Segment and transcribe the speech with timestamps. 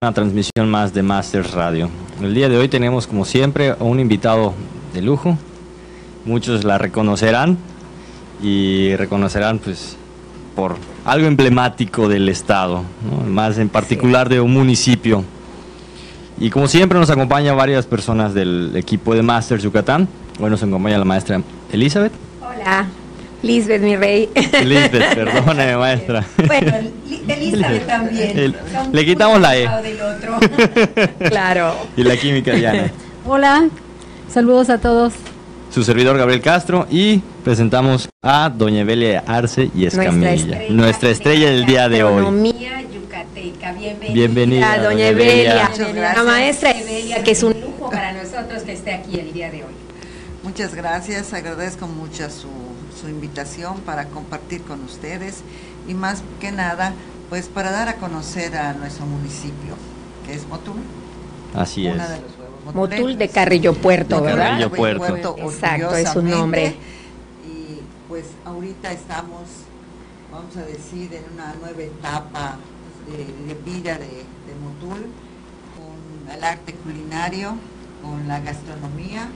[0.00, 1.90] una transmisión más de Masters Radio.
[2.22, 4.54] El día de hoy tenemos como siempre un invitado
[4.94, 5.36] de lujo.
[6.24, 7.58] Muchos la reconocerán
[8.40, 9.96] y reconocerán pues
[10.54, 12.84] por algo emblemático del estado,
[13.26, 15.24] más en particular de un municipio.
[16.38, 20.06] Y como siempre nos acompaña varias personas del equipo de Masters Yucatán.
[20.38, 21.42] Hoy nos acompaña la maestra
[21.72, 22.12] Elizabeth.
[22.40, 22.86] Hola.
[23.42, 24.28] Lisbeth, mi rey.
[24.64, 26.24] Lisbeth, perdóneme, maestra.
[26.46, 26.72] Bueno,
[27.28, 28.56] Elizabeth también.
[28.92, 29.68] le quitamos la E.
[31.28, 31.74] claro.
[31.96, 32.90] Y la química Diana.
[33.26, 33.68] Hola,
[34.32, 35.14] saludos a todos.
[35.70, 41.66] Su servidor Gabriel Castro y presentamos a Doña Evelia Arce y Escamilla, nuestra estrella, del
[41.66, 42.22] día de hoy.
[42.22, 44.14] Economía yucateca, bienvenida.
[44.14, 45.70] Bienvenida, doña Evelia.
[45.94, 49.64] La maestra Evelia, que es un lujo para nosotros que esté aquí el día de
[49.64, 49.87] hoy.
[50.48, 52.48] Muchas gracias, agradezco mucho su
[52.98, 55.42] su invitación para compartir con ustedes
[55.86, 56.92] y más que nada,
[57.28, 59.74] pues para dar a conocer a nuestro municipio,
[60.26, 60.80] que es Motul.
[61.54, 61.96] Así es.
[62.74, 64.50] Motul de Carrillo Puerto, ¿verdad?
[64.50, 65.36] Carrillo Puerto.
[65.38, 66.76] Exacto, es su nombre.
[67.46, 69.42] Y pues ahorita estamos,
[70.32, 72.56] vamos a decir, en una nueva etapa
[73.06, 75.06] de, vida de, de Motul,
[75.76, 77.54] con el arte culinario,
[78.02, 79.28] con la gastronomía,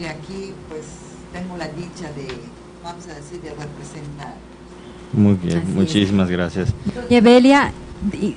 [0.00, 0.82] que aquí pues
[1.32, 2.26] tengo la dicha de,
[2.82, 4.34] vamos a decir, de representar.
[5.12, 6.70] Muy bien, muchísimas gracias.
[7.10, 7.72] Evelia,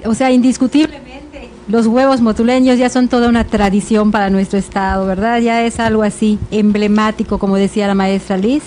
[0.05, 5.39] o sea, indiscutiblemente los huevos motuleños ya son toda una tradición para nuestro estado, ¿verdad?
[5.39, 8.64] Ya es algo así emblemático, como decía la maestra Liz.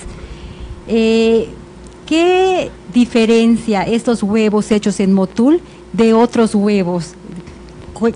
[0.88, 1.50] Eh,
[2.06, 5.60] ¿Qué diferencia estos huevos hechos en motul
[5.92, 7.12] de otros huevos?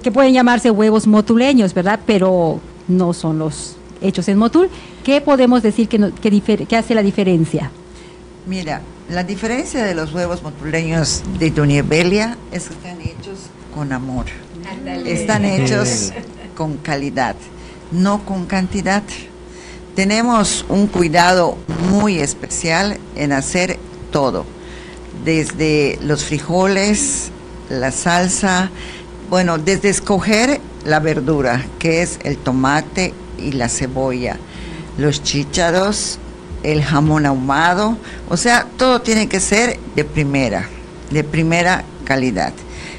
[0.03, 2.00] Que pueden llamarse huevos motuleños, ¿verdad?
[2.06, 4.69] Pero no son los hechos en motul.
[5.05, 7.70] ¿Qué podemos decir que, hace la diferencia?
[8.47, 13.39] Mira, la diferencia de los huevos motuleños de Doña Belia es que están hechos
[13.75, 14.27] con amor.
[15.05, 16.12] Están hechos
[16.56, 17.37] con calidad,
[17.93, 19.03] no con cantidad.
[19.95, 21.56] Tenemos un cuidado
[21.91, 23.78] muy especial en hacer
[24.12, 24.44] todo,
[25.25, 27.31] desde los frijoles,
[27.69, 28.71] la salsa,
[29.28, 34.37] bueno, desde escoger la verdura, que es el tomate y la cebolla,
[34.99, 36.19] los chícharos,
[36.62, 37.97] el jamón ahumado,
[38.28, 40.69] o sea, todo tiene que ser de primera,
[41.11, 42.53] de primera calidad.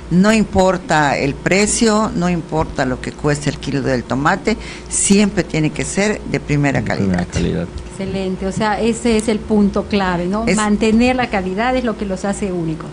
[0.09, 4.57] No importa el precio, no importa lo que cueste el kilo del tomate,
[4.89, 7.25] siempre tiene que ser de primera calidad.
[7.91, 10.45] Excelente, o sea, ese es el punto clave, ¿no?
[10.55, 12.89] Mantener la calidad es lo que los hace únicos.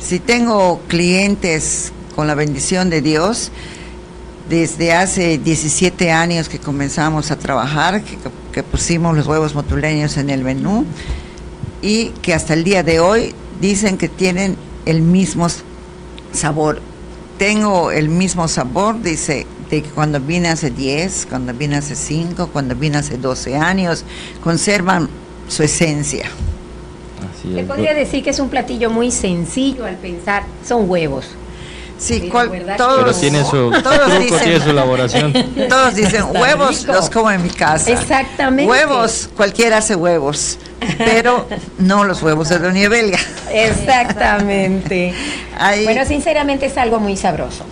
[0.00, 3.50] Si tengo clientes con la bendición de Dios,
[4.50, 8.02] desde hace 17 años que comenzamos a trabajar,
[8.52, 10.84] que, pusimos los huevos motuleños en el menú
[11.80, 14.56] y que hasta el día de hoy dicen que tienen
[14.86, 15.46] el mismo
[16.32, 16.82] sabor.
[17.38, 22.48] Tengo el mismo sabor, dice, de que cuando vine hace 10, cuando vine hace 5,
[22.48, 24.04] cuando vine hace 12 años,
[24.42, 25.08] conservan
[25.46, 26.28] su esencia.
[27.40, 31.26] Se podría decir que es un platillo muy sencillo al pensar, son huevos.
[32.00, 32.48] Sí, todos,
[33.04, 35.32] pero tiene su todos dicen, su elaboración.
[35.68, 37.92] Todos dicen huevos los como en mi casa.
[37.92, 38.68] Exactamente.
[38.70, 40.58] Huevos, cualquiera hace huevos,
[40.96, 41.46] pero
[41.78, 43.18] no los huevos de Doña Evelia.
[43.52, 45.14] Exactamente.
[45.84, 47.66] Bueno, sinceramente es algo muy sabroso.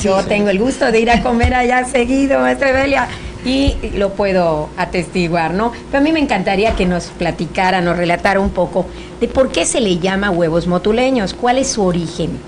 [0.00, 3.08] Yo tengo el gusto de ir a comer allá seguido, maestra Evelia,
[3.44, 5.72] y lo puedo atestiguar, ¿no?
[5.90, 8.86] Pero a mí me encantaría que nos platicara, nos relatara un poco
[9.20, 12.38] de por qué se le llama huevos motuleños, cuál es su origen.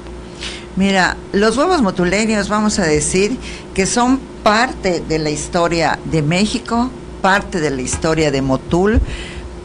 [0.76, 3.36] Mira, los huevos motuleños vamos a decir
[3.74, 6.90] que son parte de la historia de México,
[7.22, 9.00] parte de la historia de Motul,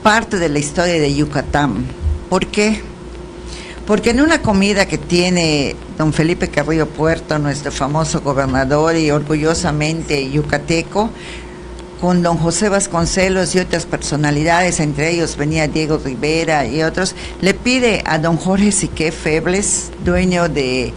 [0.03, 1.85] parte de la historia de Yucatán.
[2.29, 2.81] ¿Por qué?
[3.87, 10.29] Porque en una comida que tiene don Felipe Carrillo Puerto, nuestro famoso gobernador y orgullosamente
[10.29, 11.09] yucateco,
[11.99, 17.53] con don José Vasconcelos y otras personalidades, entre ellos venía Diego Rivera y otros, le
[17.53, 20.93] pide a don Jorge Sique Febles, dueño de,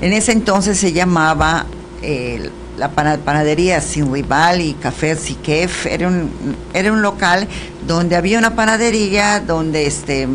[0.00, 1.66] en ese entonces se llamaba
[2.76, 6.30] la panadería Sin Rival y Café Siquef, era un,
[6.74, 7.48] era un local
[7.86, 10.28] donde había una panadería, donde este,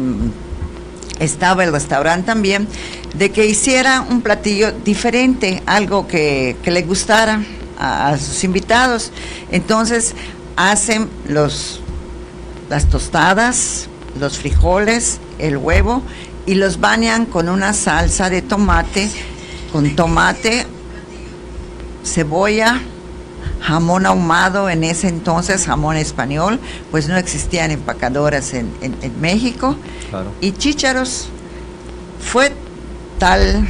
[1.20, 2.68] estaba el restaurante también,
[3.14, 7.42] de que hiciera un platillo diferente, algo que le gustara
[7.78, 9.12] a, sus invitados.
[9.52, 10.16] Entonces
[10.56, 11.82] hacen los,
[12.70, 13.88] las tostadas,
[14.20, 16.02] los frijoles, el huevo
[16.46, 19.10] y los bañan con una salsa de tomate,
[19.72, 20.66] con tomate,
[22.04, 22.82] cebolla,
[23.62, 26.60] jamón ahumado, en ese entonces jamón español,
[26.90, 29.76] pues no existían empacadoras en, en México,
[30.42, 31.28] y chícharos.
[32.20, 32.52] Fue
[33.20, 33.68] tal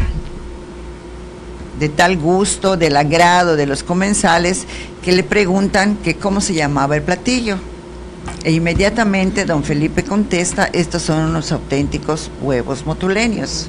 [1.79, 4.65] de tal gusto, del agrado de los comensales,
[5.03, 7.57] que le preguntan que cómo se llamaba el platillo.
[8.44, 13.68] E inmediatamente don Felipe contesta, estos son unos auténticos huevos motuleños.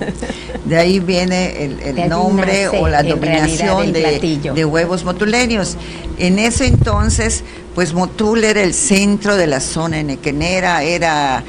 [0.64, 5.76] De ahí viene el, nombre o la dominación de, de, huevos motuleños.
[6.16, 7.44] En ese entonces,
[7.74, 11.44] pues Motul era el centro de la zona enequenera, era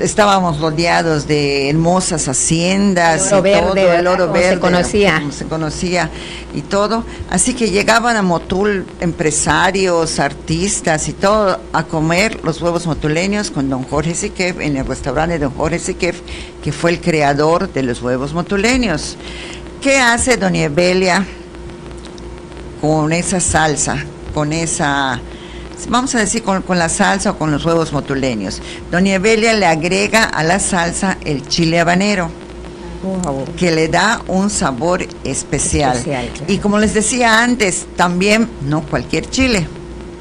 [0.00, 5.22] estábamos rodeados de hermosas haciendas, el oro verde, el oro verde, se conocía.
[5.30, 6.10] se conocía
[6.54, 7.04] y todo.
[7.30, 13.68] Así que llegaban a Motul empresarios, artistas y todo a comer los huevos motuleños con
[13.68, 16.14] don Jorge Siquev en el restaurante de don Jorge Siquev,
[16.62, 19.16] que fue el creador de los huevos motuleños.
[19.80, 21.26] ¿Qué hace doña Evelia
[22.80, 24.04] con esa salsa,
[24.34, 25.20] con esa
[25.88, 28.60] vamos a decir con, la salsa o con los huevos motuleños.
[28.90, 32.30] Doña Evelia le agrega a la salsa el chile habanero.
[33.56, 36.00] que le da un sabor especial.
[36.46, 39.66] Y como les decía antes, también no cualquier chile.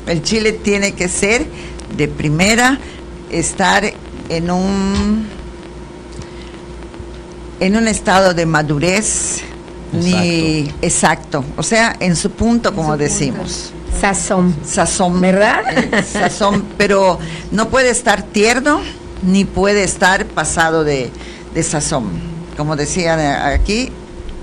[0.08, 1.46] El chile tiene que ser
[1.96, 2.80] de primera,
[3.30, 3.84] estar
[4.30, 5.28] en un
[7.60, 9.44] en un estado de madurez
[9.92, 13.74] ni exacto, o sea, en su punto como decimos.
[14.00, 14.56] Sazón.
[14.64, 15.22] Sazón.
[15.22, 15.62] ¿Verdad?
[15.76, 17.20] Eh, sazón, pero
[17.52, 18.82] no puede estar tierno
[19.24, 21.12] ni puede estar pasado de,
[21.62, 22.10] sazón.
[22.58, 23.92] Como decían aquí,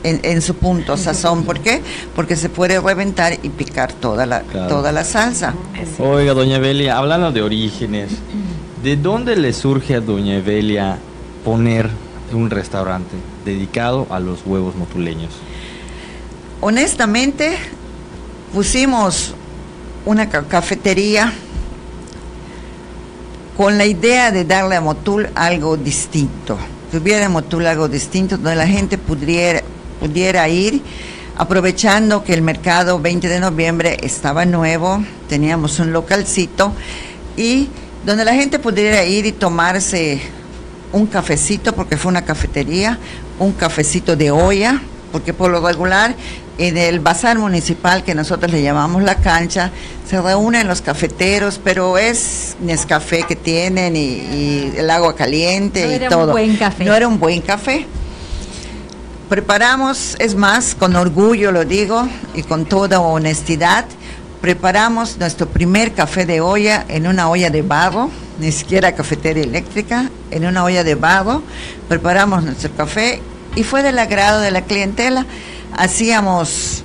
[0.05, 1.45] en, su punto, sazón.
[1.45, 1.83] ¿Por qué?
[2.15, 5.55] Porque se puede reventar y picar toda la, toda la salsa.
[5.99, 8.11] Oiga, doña Evelia, hablando de orígenes,
[8.83, 10.99] ¿de dónde le surge a doña Evelia
[11.45, 11.91] poner
[12.33, 15.33] un restaurante dedicado a los huevos motuleños?
[16.61, 17.57] Honestamente,
[18.53, 19.35] pusimos
[20.05, 21.33] una cafetería
[23.57, 26.57] con la idea de darle a Motul algo distinto.
[26.93, 29.63] Tuviera Motul algo distinto donde la gente pudiera,
[30.01, 30.81] pudiera ir
[31.37, 36.73] aprovechando que el mercado 20 de noviembre estaba nuevo, teníamos un localcito
[37.37, 37.69] y
[38.05, 40.21] donde la gente pudiera ir y tomarse
[40.93, 42.99] un cafecito, porque fue una cafetería,
[43.39, 44.81] un cafecito de olla,
[45.13, 46.15] porque por lo regular
[46.59, 49.71] en el bazar municipal que nosotros le llamamos la cancha,
[50.09, 55.95] se reúnen los cafeteros, pero es Nescafé que tienen y, el agua caliente no y
[55.95, 56.27] era todo.
[56.27, 56.85] Un buen café.
[56.85, 57.87] No era un buen café.
[59.29, 63.85] Preparamos, es más, con orgullo lo digo y con toda honestidad,
[64.41, 70.11] preparamos nuestro primer café de olla en una olla de barro, ni siquiera cafetera eléctrica,
[70.31, 71.43] en una olla de barro,
[71.89, 73.21] preparamos nuestro café
[73.57, 75.27] y fue del agrado de la clientela
[75.77, 76.83] hacíamos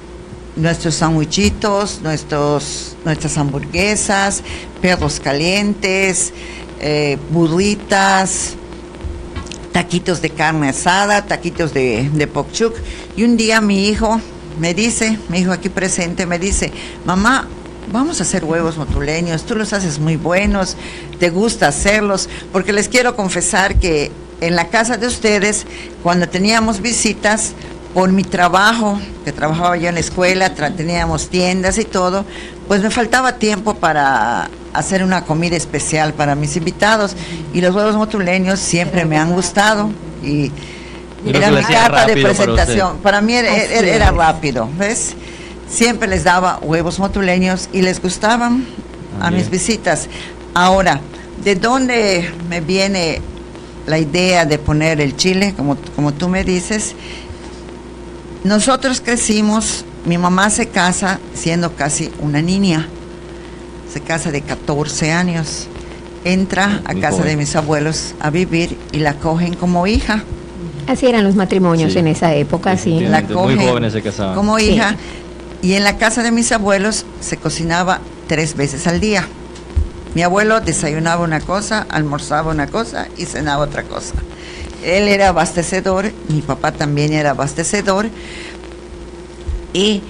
[0.56, 4.44] nuestros sandwichitos, nuestros, nuestras hamburguesas,
[4.81, 6.31] perros calientes,
[6.80, 8.54] eh, burritas,
[9.71, 12.75] taquitos de carne asada, taquitos de, de pokchuk.
[13.18, 14.21] Y un día mi hijo
[14.60, 16.71] me dice, mi hijo aquí presente, me dice,
[17.06, 17.48] mamá,
[17.92, 20.77] vamos a hacer huevos motuleños, tú los haces muy buenos,
[21.19, 24.12] te gusta hacerlos, porque les quiero confesar que
[24.47, 25.65] en la casa de ustedes,
[26.01, 27.53] cuando teníamos visitas,
[27.93, 32.25] por mi trabajo, que trabajaba yo en la escuela, teníamos tiendas y todo,
[32.67, 37.15] pues me faltaba tiempo para hacer una comida especial para mis invitados
[37.53, 39.91] y los huevos motuleños siempre me han gustado
[40.23, 40.51] y
[41.25, 42.97] era mi carta de presentación.
[42.97, 45.13] Para, mí era, rápido, ¿ves?
[45.69, 48.65] Siempre les daba huevos motuleños y les gustaban
[49.21, 50.09] a mis visitas.
[50.55, 51.00] Ahora,
[51.43, 53.21] ¿de dónde me viene
[53.87, 56.95] la idea de poner el chile, como, como tú me dices?
[58.43, 62.87] Nosotros crecimos, mi mamá se casa siendo casi una niña,
[63.91, 65.67] se casa de 14 años,
[66.25, 70.23] entra a casa de mis abuelos a vivir y la cogen como hija.
[70.87, 72.99] Así eran los matrimonios en esa época, sí.
[72.99, 74.35] La cogen muy jóvenes se casaban.
[74.35, 74.95] como hija
[75.61, 79.25] y en la casa de mis abuelos se cocinaba tres veces al día.
[80.15, 84.13] Mi abuelo desayunaba una cosa, almorzaba una cosa y cenaba otra cosa.
[84.84, 88.10] Él era abastecedor, mi papá también era abastecedor
[89.74, 90.03] y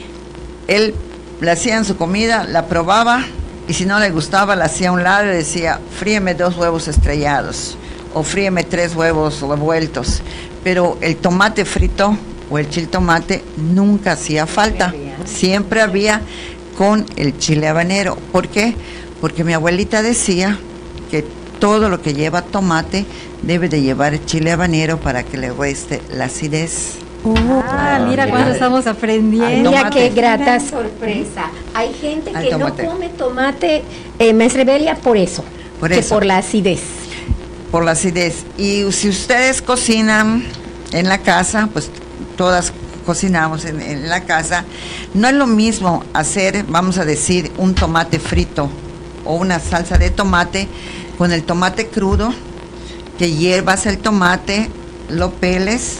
[0.67, 0.93] él
[1.39, 3.24] le hacían su comida, la probaba
[3.67, 6.88] y si no le gustaba la hacía a un lado y decía, fríeme dos huevos
[6.88, 7.77] estrellados
[8.13, 10.22] o fríeme tres huevos revueltos.
[10.63, 12.17] Pero el tomate frito
[12.50, 14.93] o el chile tomate nunca hacía falta,
[15.25, 16.22] siempre había
[16.77, 18.17] con el chile habanero.
[18.31, 18.75] ¿Por qué?
[19.23, 20.59] Porque mi abuelita decía
[21.09, 21.23] que
[21.61, 23.05] todo lo que lleva tomate
[23.41, 26.95] debe de llevar chile habanero para que le reste la acidez.
[27.65, 29.71] ah, mira cuando estamos aprendiendo.
[29.71, 31.45] Mira qué grata sorpresa.
[31.73, 33.83] Hay gente que no come tomate
[34.19, 35.45] eh, por eso,
[35.79, 36.81] por que por la acidez.
[37.71, 38.43] Por la acidez.
[38.57, 40.43] Y si ustedes cocinan
[40.91, 41.89] en la casa, pues
[42.35, 42.73] todas
[43.05, 44.65] cocinamos en, en, la casa,
[45.13, 48.69] no es lo mismo hacer, vamos a decir, un tomate frito
[49.25, 50.67] o una salsa de tomate
[51.17, 52.33] con el tomate crudo,
[53.17, 54.69] que hiervas el tomate,
[55.09, 55.99] lo peles,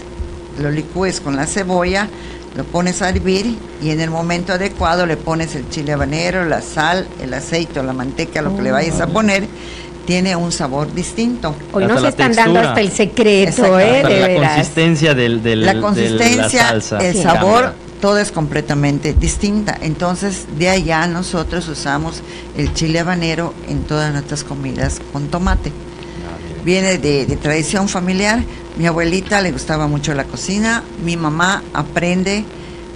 [0.59, 2.07] lo licúes con la cebolla,
[2.55, 6.61] lo pones a hervir y en el momento adecuado le pones el chile habanero, la
[6.61, 9.47] sal, el aceite o la manteca, lo que le vayas a poner,
[10.05, 11.55] tiene un sabor distinto.
[11.71, 14.03] Hoy nos están dando hasta el secreto, ¿eh?
[14.03, 17.73] De la consistencia del, del la consistencia, el sabor,
[18.03, 19.77] todo es completamente distinta.
[19.79, 22.22] Entonces, de allá nosotros usamos
[22.57, 25.72] el chile habanero en todas nuestras comidas con tomate.
[26.65, 28.43] Viene de, de tradición familiar
[28.75, 32.43] mi abuelita le gustaba mucho la cocina, mi mamá aprende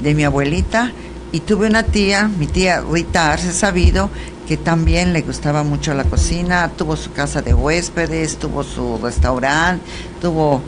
[0.04, 0.92] de mi abuelita
[1.32, 4.10] y tuve una tía, mi tía Rita Arce Sabido,
[4.46, 9.86] que también le gustaba mucho la cocina, tuvo su casa de huéspedes, tuvo su restaurante,
[10.20, 10.62] tuvo,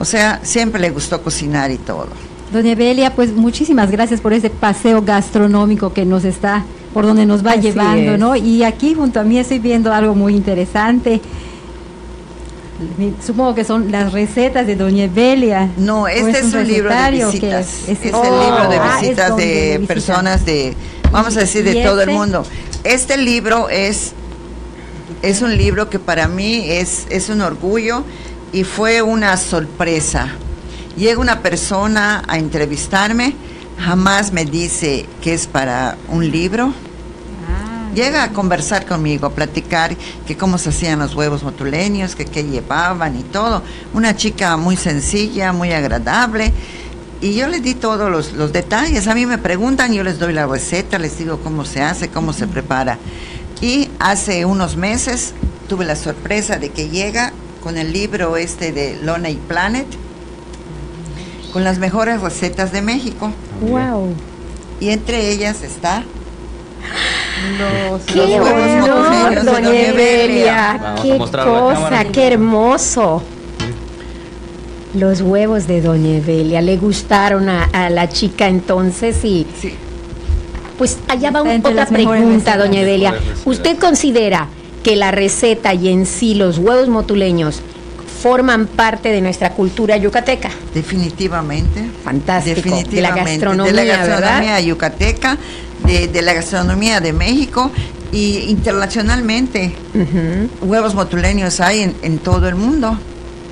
[0.00, 2.33] o sea, siempre le gustó cocinar y todo.
[2.52, 7.44] Doña Belia, pues muchísimas gracias por ese paseo gastronómico que nos está, por donde nos
[7.44, 8.36] va llevando, ¿no?
[8.36, 11.20] Y aquí junto a mí estoy viendo algo muy interesante
[13.24, 15.70] supongo que son las recetas de Doña Belia.
[15.76, 17.88] No, este es, un, libro de visitas.
[17.88, 20.74] Es, el libro de ah, visitas de, personas de,
[21.10, 22.44] vamos a decir, de todo el mundo.
[22.82, 24.12] Este libro es,
[25.22, 28.04] es un libro que para mí es, es un orgullo
[28.52, 30.32] y fue una sorpresa.
[30.96, 33.34] Llega una persona a entrevistarme,
[33.78, 36.72] jamás me dice que es para un libro
[37.94, 39.96] llega a conversar conmigo, a platicar
[40.26, 43.62] que cómo se hacían los huevos motuleños, que qué llevaban y todo.
[43.94, 46.52] Una chica muy sencilla, muy agradable.
[47.20, 49.06] Y yo les di todos los, detalles.
[49.06, 52.32] A mí me preguntan, yo les doy la receta, les digo cómo se hace, cómo
[52.32, 52.98] se prepara.
[53.60, 55.32] Y hace unos meses
[55.68, 57.32] tuve la sorpresa de que llega
[57.62, 59.86] con el libro este de Lona y Planet,
[61.54, 63.30] con las mejores recetas de México.
[63.60, 64.12] Wow.
[64.80, 66.02] Y entre ellas está
[67.60, 70.96] los, qué honor, doña Evelia.
[71.00, 73.22] Qué cosa, qué hermoso.
[74.94, 79.46] Los huevos de doña Evelia le gustaron a, la chica entonces y
[80.76, 83.14] pues allá va otra pregunta, doña Evelia.
[83.44, 84.48] ¿Usted considera
[84.82, 87.62] que la receta y en sí los huevos motuleños
[88.24, 90.48] forman parte de nuestra cultura yucateca.
[90.72, 91.84] Definitivamente.
[92.02, 92.56] Fantástico.
[92.56, 92.96] Definitivamente.
[92.96, 95.36] De la gastronomía, de la gastronomía yucateca,
[95.84, 97.70] de, la gastronomía de México
[98.12, 99.74] y internacionalmente.
[100.62, 102.98] Huevos motuleños hay en, todo el mundo.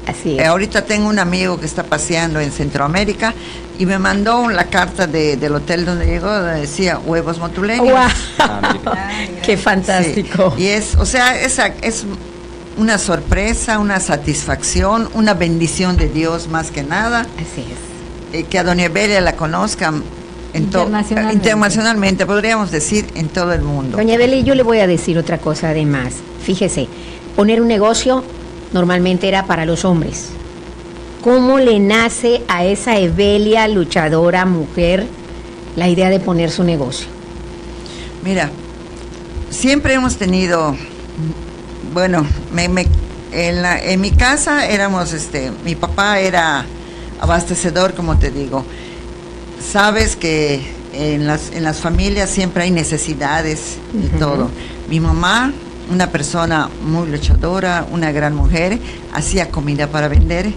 [0.06, 0.40] Así es.
[0.40, 3.34] Eh, ahorita tengo un amigo que está paseando en Centroamérica
[3.78, 8.10] y me mandó la carta del hotel donde llegó, donde decía huevos motuleños.
[9.44, 10.54] ¡Qué fantástico!
[10.56, 12.06] Y es, o sea, esa es
[12.76, 17.20] una sorpresa, una satisfacción, una bendición de Dios más que nada.
[17.36, 18.40] Así es.
[18.40, 20.02] Eh, que a Doña Belia la conozcan
[20.54, 21.34] internacionalmente.
[21.34, 23.96] internacionalmente, podríamos decir en todo el mundo.
[23.96, 26.14] Doña Belia, yo le voy a decir otra cosa además.
[26.42, 26.88] Fíjese,
[27.36, 28.24] poner un negocio
[28.72, 30.30] normalmente era para los hombres.
[31.22, 35.06] ¿Cómo le nace a esa Evelia luchadora mujer
[35.76, 37.06] la idea de poner su negocio?
[38.24, 38.50] Mira,
[39.50, 40.74] siempre hemos tenido
[41.92, 42.68] bueno, me,
[43.32, 46.64] en, la, en mi casa éramos, este, mi papá era
[47.20, 48.64] abastecedor, como te digo.
[49.72, 54.50] Sabes que en las, en las familias siempre hay necesidades y todo.
[54.88, 55.52] Mi mamá,
[55.90, 58.78] una persona muy luchadora, una gran mujer,
[59.12, 60.52] hacía comida para vender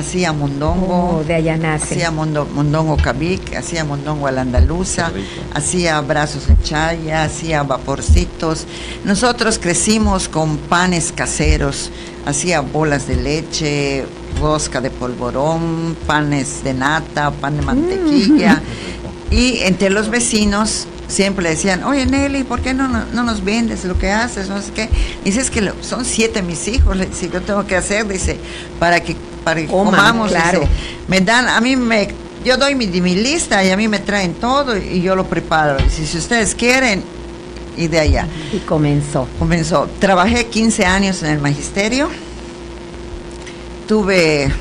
[0.00, 1.94] hacía mondongo, oh, de allá nace.
[1.94, 5.10] hacía mondongo cabic, hacía mondongo a la andaluza,
[5.54, 8.66] hacía brazos de chaya, hacía vaporcitos.
[9.04, 11.90] Nosotros crecimos con panes caseros,
[12.26, 14.04] hacía bolas de leche,
[14.40, 18.54] rosca de polvorón, panes de nata, pan de mantequilla.
[18.54, 18.90] Mm.
[19.30, 23.84] Y entre los vecinos siempre le decían, oye Nelly, ¿por qué no, no, nos vendes
[23.84, 24.48] lo que haces?
[24.48, 24.88] No sé qué.
[25.24, 28.38] Dice, es que son siete mis hijos, si yo tengo que hacer, dice,
[28.78, 30.30] para que, para que comamos.
[30.30, 30.62] Claro.
[31.08, 32.08] me dan, a mí me,
[32.44, 35.82] yo doy mi, mi, lista y a mí me traen todo y yo lo preparo.
[35.82, 37.02] Dice, si ustedes quieren,
[37.76, 38.26] y de allá.
[38.52, 39.26] Y comenzó.
[39.38, 39.88] Comenzó.
[39.98, 42.08] Trabajé 15 años en el magisterio.
[43.88, 44.52] Tuve,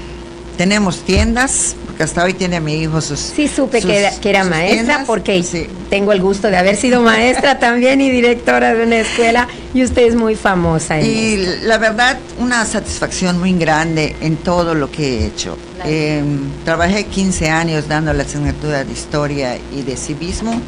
[0.58, 3.20] tenemos tiendas, hasta hoy tiene a mi hijo sus.
[3.20, 5.44] Sí, supe que, era, que era maestra porque
[5.90, 10.04] tengo el gusto de haber sido maestra también y directora de una escuela y usted
[10.04, 11.00] es muy famosa.
[11.02, 15.58] y la verdad, una satisfacción muy grande en todo lo que he hecho.
[15.84, 20.62] Em, trabajé 15 años dando la asignatura de historia y de civismo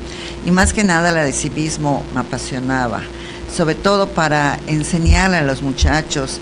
[0.45, 3.01] y más que nada la de civismo me apasionaba,
[3.53, 6.39] sobre todo para enseñarle a los muchachos,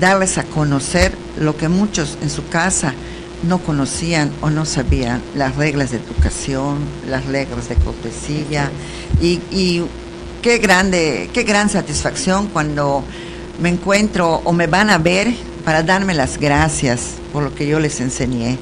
[0.00, 2.94] darles a conocer lo que muchos en su casa
[3.42, 8.70] no conocían o no sabían las reglas de educación, las reglas de cortesía
[9.20, 9.84] y, y
[10.42, 13.04] qué grande, qué gran satisfacción cuando
[13.60, 15.32] me encuentro o me van a ver
[15.64, 18.58] para darme las gracias por lo que yo les enseñé.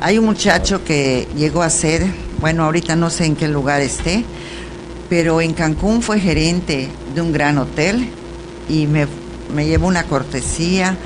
[0.00, 2.06] Hay un muchacho que llegó a ser,
[2.40, 4.24] bueno, ahorita no sé en qué lugar esté,
[5.08, 8.08] pero en Cancún fue gerente de un gran hotel
[8.68, 9.06] y me,
[9.54, 10.96] me llevó una cortesía,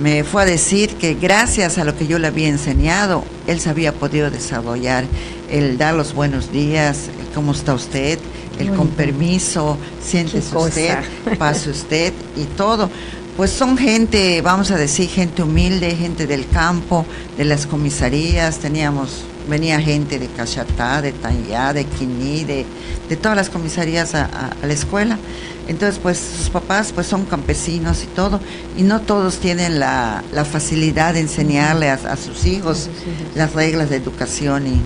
[0.00, 3.70] me fue a decir que gracias a lo que yo le había enseñado, él se
[3.70, 5.04] había podido desarrollar,
[5.50, 8.18] el dar los buenos días, el cómo está usted,
[8.58, 10.98] el con permiso, siéntese usted,
[11.38, 12.90] pase usted y todo.
[13.36, 17.04] Pues son gente, vamos a decir, gente humilde, gente del campo,
[17.36, 22.64] de las comisarías, teníamos, venía gente de Cachatá, de Tanyá, de Quiní, de,
[23.08, 24.28] de todas las comisarías a,
[24.62, 25.18] la escuela.
[25.68, 28.40] Entonces, pues sus papás pues son campesinos y todo,
[28.76, 32.90] y no todos tienen la, facilidad de enseñarle a sus hijos
[33.34, 34.80] las reglas de educación y,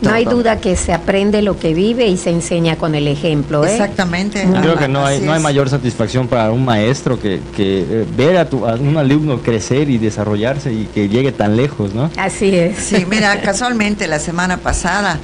[0.00, 3.64] no hay duda que se aprende lo que vive y se enseña con el ejemplo.
[3.64, 3.72] ¿eh?
[3.72, 4.46] Exactamente.
[4.60, 8.48] creo que no hay, no hay mayor satisfacción para un maestro que, eh, ver a,
[8.48, 12.10] tu, a, un alumno crecer y desarrollarse y que llegue tan lejos, ¿no?
[12.16, 12.78] Así es.
[12.78, 15.18] Sí, mira, casualmente la semana pasada,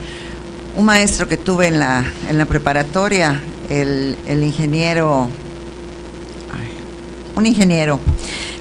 [0.77, 5.29] un maestro que tuve en la, en la preparatoria, el, el ingeniero,
[7.37, 8.01] un ingeniero,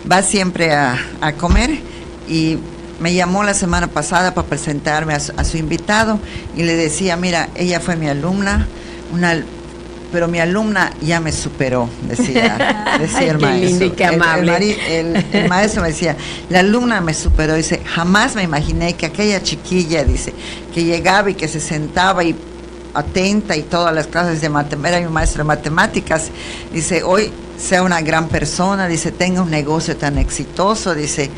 [0.09, 1.79] va siempre a, a comer
[2.27, 2.57] y
[2.99, 6.19] me llamó la semana pasada para presentarme a su, invitado
[6.55, 8.67] y le decía, mira, ella fue mi alumna,
[9.13, 9.43] una,
[10.11, 13.95] pero mi alumna ya me superó, decía, decía el maestro.
[13.95, 14.77] qué amable.
[14.89, 16.15] El, maestro me decía,
[16.49, 20.33] la alumna me superó, dice, jamás me imaginé que aquella chiquilla, dice,
[20.73, 22.35] que llegaba y que se sentaba y
[22.97, 26.29] atenta y todas las clases de matemáticas, era mi maestro de matemáticas,
[26.73, 31.29] dice, hoy sea una gran persona, dice, tenga un negocio tan exitoso, dice,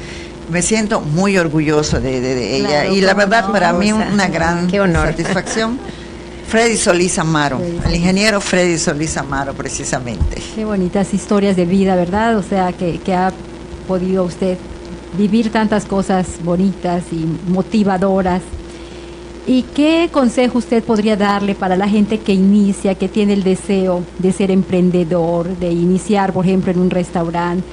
[0.50, 5.80] me siento muy orgulloso de, ella y la verdad para mí una gran satisfacción.
[6.48, 10.42] Freddy Solís Amaro, el ingeniero Freddy Solís Amaro precisamente.
[10.56, 12.38] Qué bonitas historias de vida, ¿verdad?
[12.38, 13.32] O sea, que, que ha
[13.88, 14.58] podido usted
[15.16, 18.42] vivir tantas cosas bonitas y motivadoras.
[19.50, 24.04] ¿Y qué consejo usted podría darle para la gente que inicia, que tiene el deseo
[24.20, 27.64] de ser emprendedor, de iniciar, por ejemplo, en un restaurante?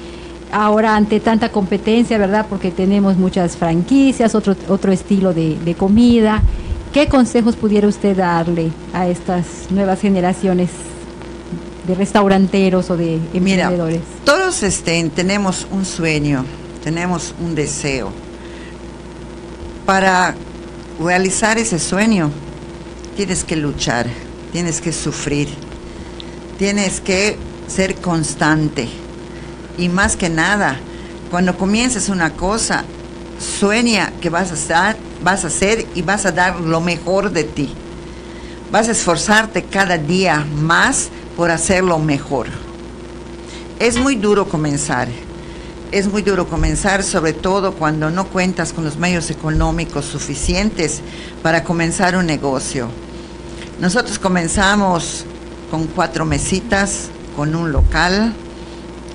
[0.51, 2.47] ahora ante tanta competencia, ¿verdad?
[2.49, 6.41] Porque tenemos muchas franquicias, otro, otro estilo de, comida.
[6.93, 10.69] ¿Qué consejos pudiera usted darle a estas nuevas generaciones
[11.85, 13.99] de restauranteros o de emprendedores?
[13.99, 16.43] Mira, todos estén, tenemos un sueño,
[16.83, 18.09] tenemos un deseo.
[19.85, 20.33] Para
[20.99, 22.31] realizar ese sueño,
[23.15, 24.07] tienes que luchar,
[24.51, 25.47] tienes que sufrir,
[26.57, 28.87] tienes que ser constante
[29.77, 30.77] y más que nada,
[31.29, 32.83] cuando comiences una cosa,
[33.59, 37.43] sueña que vas a estar, vas a hacer y vas a dar lo mejor de
[37.43, 37.69] ti.
[38.71, 42.47] Vas a esforzarte cada día más por hacerlo mejor.
[43.79, 45.07] Es muy duro comenzar.
[45.91, 51.01] Es muy duro comenzar, sobre todo cuando no cuentas con los medios económicos suficientes
[51.41, 52.89] para comenzar un negocio.
[53.79, 55.25] Nosotros comenzamos
[55.71, 58.33] con cuatro mesitas, con un local,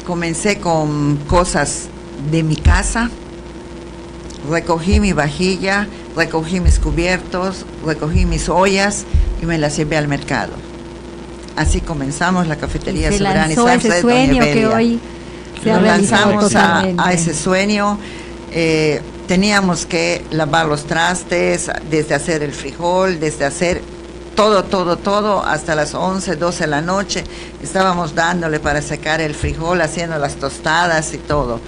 [0.07, 1.85] Comencé con cosas
[2.33, 3.09] de mi casa,
[4.51, 9.05] recogí mi vajilla, recogí mis cubiertos, recogí mis ollas
[9.41, 10.55] y me las llevé al mercado.
[11.55, 15.01] Así comenzamos la cafetería Soberana y ese sueño que hoy
[15.63, 17.99] se Nos lanzamos a, ese sueño.
[18.51, 23.81] Eh, teníamos que lavar los trastes, desde hacer el frijol, desde hacer
[24.35, 27.25] todo, todo, todo, hasta las 11, 12 de la noche.
[27.63, 31.61] Estábamos dándole para secar el frijol, haciendo las tostadas y todo.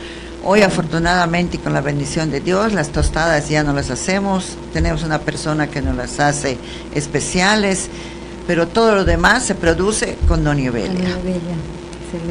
[0.44, 5.02] Hoy afortunadamente y con la bendición de Dios, las tostadas ya no las hacemos, tenemos
[5.02, 6.58] una persona que nos las hace
[6.94, 7.88] especiales,
[8.46, 11.16] pero todo lo demás se produce con Doña Evelia.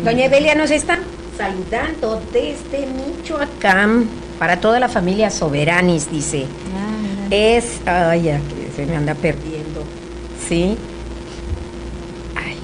[0.03, 0.99] Doña Evelia nos está
[1.37, 4.07] saludando desde Michoacán
[4.39, 6.45] para toda la familia Soberanis, dice.
[6.75, 9.83] Ah, es, ay, ya que se me anda perdiendo
[10.47, 10.77] ¿sí?
[12.35, 12.57] Ay,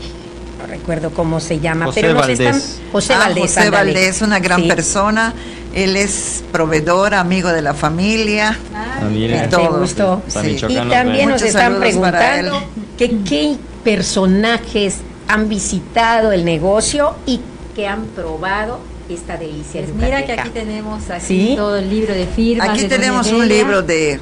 [0.60, 2.40] no recuerdo cómo se llama, José pero Valdés.
[2.40, 3.56] Están, José ah, Valdés.
[3.56, 5.34] José Valdés, una gran persona.
[5.74, 8.58] Él es proveedor, amigo de la familia.
[8.74, 9.80] Ah, y todo.
[9.80, 10.22] Gustó.
[10.44, 10.56] Y
[10.90, 12.64] también nos están preguntando
[12.98, 17.40] qué personajes han visitado el negocio y
[17.80, 19.82] que han probado esta delicia.
[19.84, 22.68] Pues mira que aquí tenemos así todo el libro de firmas.
[22.68, 24.20] Aquí tenemos un libro de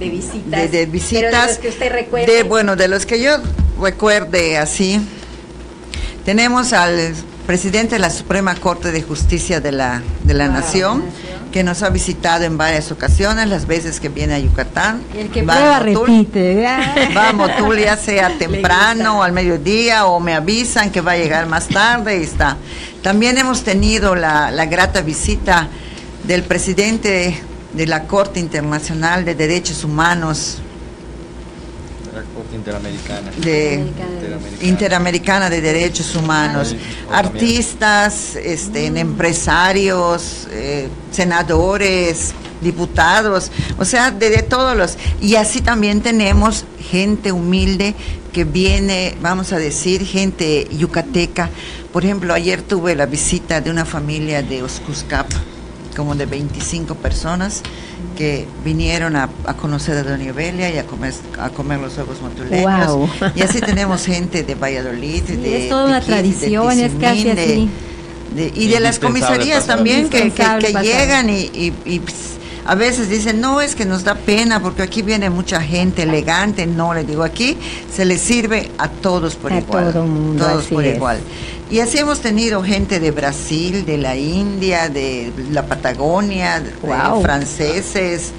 [0.00, 0.72] de visitas.
[0.72, 1.58] De, visitas.
[1.58, 2.26] que usted recuerde.
[2.26, 3.36] De, bueno, de los que yo
[3.80, 5.00] recuerde así.
[6.24, 7.14] Tenemos al
[7.46, 11.04] presidente de la Suprema Corte de Justicia de la, de la ah, Nación,
[11.56, 15.00] que nos ha visitado en varias ocasiones, las veces que viene a Yucatán.
[15.16, 16.66] el que prueba repite.
[17.16, 21.16] Va a Motul ya sea temprano o al mediodía o me avisan que va a
[21.16, 22.58] llegar más tarde y está.
[23.00, 25.68] También hemos tenido la, la grata visita
[26.24, 27.40] del presidente
[27.72, 30.58] de la Corte Internacional de Derechos Humanos,
[32.56, 33.30] Interamericana.
[33.38, 33.84] De,
[34.62, 35.50] Interamericana.
[35.50, 36.74] de Derechos Humanos,
[37.12, 44.96] artistas, este, empresarios, eh, senadores, diputados, o sea, de, todos los.
[45.20, 47.94] Y así también tenemos gente humilde
[48.32, 51.50] que viene, vamos a decir, gente yucateca.
[51.92, 55.26] Por ejemplo, ayer tuve la visita de una familia de Oscuscap,
[55.94, 57.62] como de 25 personas
[58.16, 59.28] que vinieron a,
[59.60, 63.10] conocer a Doña Belia y a comer, a comer los huevos montuleños.
[63.36, 65.22] Y así tenemos gente de Valladolid.
[65.22, 67.70] de, es toda una tradición, es casi así.
[68.34, 70.32] y de las comisarías también que,
[70.82, 72.16] llegan y, pues,
[72.66, 76.66] a veces dicen, no, es que nos da pena porque aquí viene mucha gente elegante.
[76.66, 77.56] No, le digo, aquí
[77.94, 79.92] se les sirve a todos por igual.
[79.92, 81.20] todos por igual.
[81.70, 86.72] Y así hemos tenido gente de Brasil, de la India, de la Patagonia, de
[87.22, 88.32] franceses,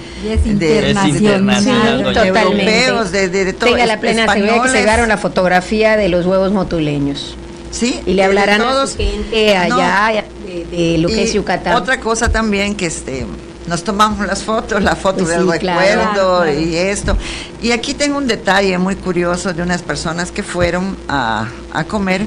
[0.45, 3.69] de, europeos, de, de, todo.
[3.69, 7.35] Tenga la plena seguridad que se llegaron la fotografía de los huevos motuleños.
[7.71, 7.99] Sí.
[8.05, 10.23] Y le hablarán a gente allá
[10.71, 11.75] de, lo que es Yucatán.
[11.75, 13.25] Otra cosa también que este
[13.67, 17.17] nos tomamos las fotos, la foto pues del recuerdo y esto.
[17.61, 22.25] Y aquí tengo un detalle muy curioso de unas personas que fueron a, a comer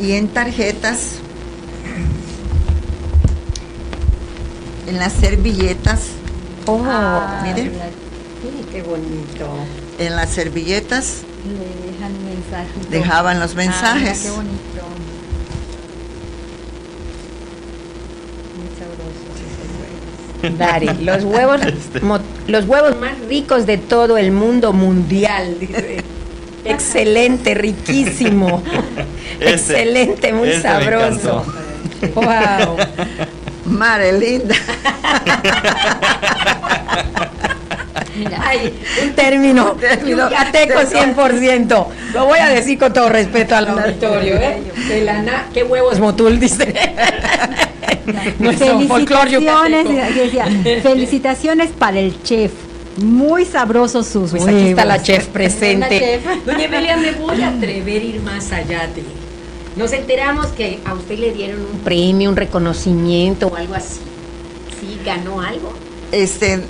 [0.00, 1.14] y en tarjetas,
[4.86, 6.00] en las servilletas.
[6.66, 7.72] Oh, ah, mire.
[8.70, 9.48] qué bonito.
[9.98, 11.22] En las servilletas
[12.90, 14.20] dejaban los mensajes.
[14.20, 14.77] qué bonito.
[20.42, 22.00] Dari, los huevos, este.
[22.46, 26.04] los huevos más ricos de todo el mundo mundial, dice.
[26.64, 28.62] Excelente, riquísimo.
[29.40, 31.44] Excelente, muy sabroso.
[32.14, 32.76] Wow.
[33.64, 34.54] Madre linda.
[38.40, 41.86] Ay, un término, término yucateco 100%.
[42.14, 44.36] Lo voy a decir con todo respeto al auditorio.
[44.36, 44.62] ¿eh?
[45.52, 46.38] ¿Qué huevos motul?
[46.38, 46.74] Dice.
[48.38, 49.86] felicitaciones,
[50.82, 52.52] felicitaciones para el chef.
[52.98, 56.20] Muy sabrosos sus pues aquí está la chef presente.
[56.44, 59.04] Doña Emelia, me voy a atrever a ir más allá de.
[59.76, 64.00] Nos enteramos que a usted le dieron un premio, un reconocimiento o algo así.
[64.80, 64.98] ¿Sí?
[65.04, 65.72] ¿Ganó algo?
[66.10, 66.60] Este,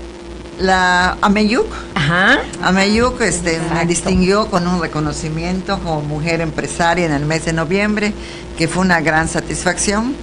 [0.61, 1.67] la Ameyuk.
[1.95, 2.41] Ajá.
[2.63, 8.13] Ameyuk este, me distinguió con un reconocimiento como mujer empresaria en el mes de noviembre,
[8.57, 10.15] que fue una gran satisfacción.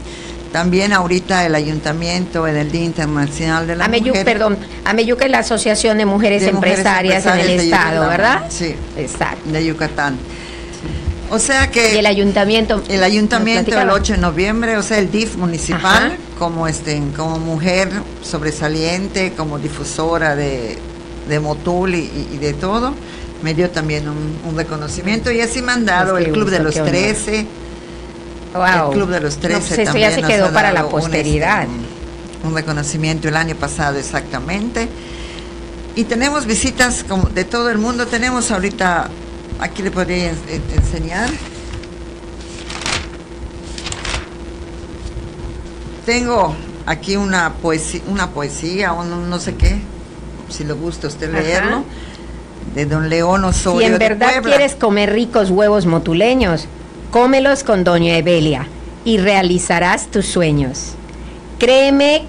[0.56, 4.24] También ahorita el ayuntamiento en el Día Internacional de la Ameyuc, Mujer.
[4.24, 8.46] perdón, Ameyuc es la Asociación de Mujeres, Empresarias, en el Estado, ¿verdad?
[8.48, 9.52] Sí, Exacto.
[9.52, 10.18] de Yucatán.
[11.30, 11.96] O sea que...
[11.96, 12.82] Y el ayuntamiento...
[12.88, 17.90] El ayuntamiento el 8 de noviembre, o sea, el DIF municipal, como, este, como mujer
[18.24, 20.78] sobresaliente, como difusora de,
[21.28, 22.94] de Motul y, de todo,
[23.44, 27.46] me dio también un, reconocimiento y así me han dado el Club de los 13
[28.64, 31.68] el Club de los 13 pues también ya se quedó para la posteridad.
[31.68, 34.88] Un, un, reconocimiento el año pasado exactamente.
[35.96, 38.06] Y tenemos visitas como de todo el mundo.
[38.06, 39.10] Tenemos ahorita,
[39.60, 40.32] aquí le podría
[40.76, 41.30] enseñar.
[46.06, 46.54] Tengo
[46.86, 49.80] aquí una poesía, una poesía o no, sé qué,
[50.50, 51.84] si le gusta usted leerlo,
[52.76, 53.88] de don León Osorio.
[53.88, 56.68] Si en verdad quieres comer ricos huevos motuleños,
[57.12, 58.68] Cómelos con Doña Evelia
[59.04, 60.94] y realizarás tus sueños.
[61.60, 62.24] Créeme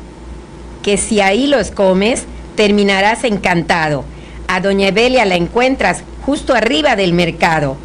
[0.82, 4.04] que si ahí los comes, terminarás encantado.
[4.48, 7.76] A Doña Evelia la encuentras justo arriba del mercado.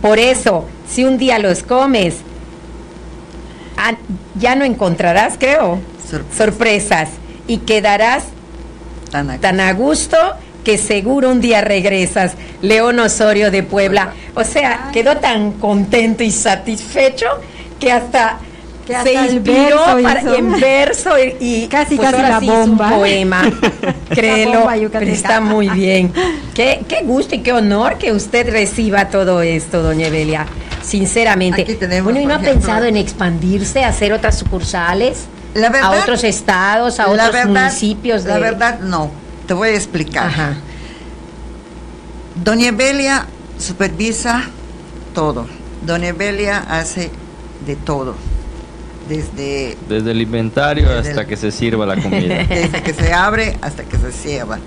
[0.00, 2.16] Por eso, si un día los comes,
[3.76, 3.94] ah,
[4.38, 5.80] ya no encontrarás, creo,
[6.36, 7.10] sorpresas
[7.46, 8.24] y quedarás
[9.40, 10.16] tan a gusto
[10.64, 14.14] que seguro un día regresas, León Osorio de Puebla.
[14.34, 17.26] O sea, quedó tan contento y satisfecho
[17.78, 18.38] que hasta
[19.02, 22.88] se inspiró en verso y, casi pues casi la bomba.
[22.88, 23.42] un poema.
[24.08, 26.12] Créelo, está muy bien.
[26.54, 30.46] Qué, qué gusto y qué honor que usted reciba todo esto, doña Evelia.
[30.82, 31.78] Sinceramente.
[32.02, 35.26] bueno, ¿y no ha pensado en expandirse, hacer otras sucursales?
[35.80, 38.24] a otros estados, a otros municipios.
[38.24, 40.54] La verdad, no te voy a explicar.
[42.34, 43.26] Doña Belia
[43.58, 44.44] supervisa
[45.14, 45.46] todo.
[45.84, 47.10] Doña Belia hace
[47.66, 48.16] de todo.
[49.08, 49.76] desde...
[49.88, 52.44] Desde el inventario hasta que se sirva la comida.
[52.48, 54.58] Desde que se abre hasta que se cierra.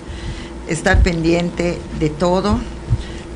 [0.68, 2.60] Estar pendiente de todo,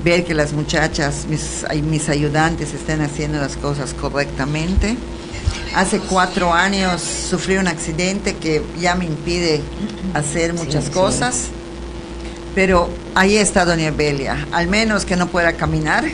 [0.05, 4.97] ver que las muchachas, mis, mis ayudantes estén haciendo las cosas correctamente.
[5.75, 9.63] Hace cuatro años sufrí un accidente que ya me impide
[10.15, 11.49] hacer muchas cosas,
[12.55, 16.05] pero ahí está Doña Belia, al menos que no pueda caminar,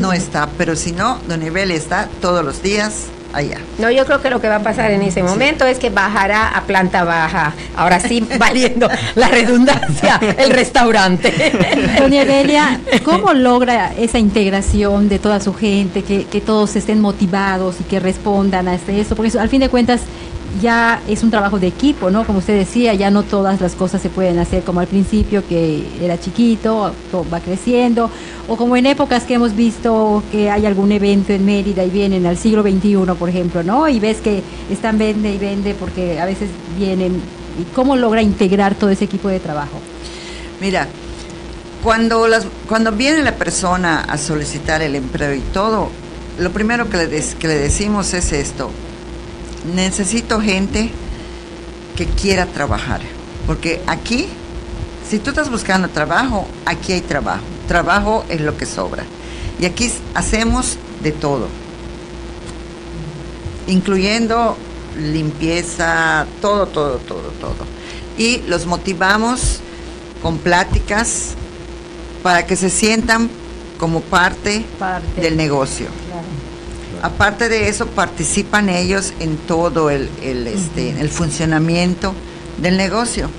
[0.00, 3.04] no está, pero si no, Doña Belia está todos los días
[3.38, 3.58] allá.
[3.78, 6.48] No, yo creo que lo que va a pasar en ese momento es que bajará
[6.48, 11.32] a planta baja, ahora sí valiendo la redundancia, el restaurante.
[11.98, 17.80] Doña Delia, ¿cómo logra esa integración de toda su gente, que, que todos estén motivados
[17.80, 19.16] y que respondan a eso?
[19.16, 20.02] Porque al fin de cuentas
[20.62, 22.24] ya es un trabajo de equipo, ¿no?
[22.24, 25.84] Como usted decía, ya no todas las cosas se pueden hacer como al principio, que
[26.00, 26.92] era chiquito,
[27.32, 28.10] va creciendo,
[28.48, 32.26] o como en épocas que hemos visto que hay algún evento en Mérida y vienen
[32.26, 33.88] al siglo XXI, por ejemplo, ¿no?
[33.88, 37.20] Y ves que están vende y vende porque a veces vienen.
[37.60, 39.80] ¿Y cómo logra integrar todo ese equipo de trabajo?
[40.60, 40.88] Mira,
[41.82, 45.90] cuando, las, cuando viene la persona a solicitar el empleo y todo,
[46.38, 48.70] lo primero que le, que le decimos es esto,
[49.74, 50.90] necesito gente
[51.96, 53.00] que quiera trabajar,
[53.46, 54.28] porque aquí,
[55.08, 59.04] si tú estás buscando trabajo, aquí hay trabajo, trabajo es lo que sobra.
[59.60, 61.48] Y aquí hacemos de todo,
[63.66, 64.56] incluyendo
[64.98, 67.66] limpieza, todo, todo, todo, todo.
[68.16, 69.60] Y los motivamos
[70.22, 71.34] con pláticas
[72.22, 73.30] para que se sientan
[73.78, 74.64] como parte,
[75.20, 75.86] del negocio.
[77.02, 82.14] Aparte de eso, participan ellos en todo el, este, el funcionamiento
[82.60, 83.30] del negocio.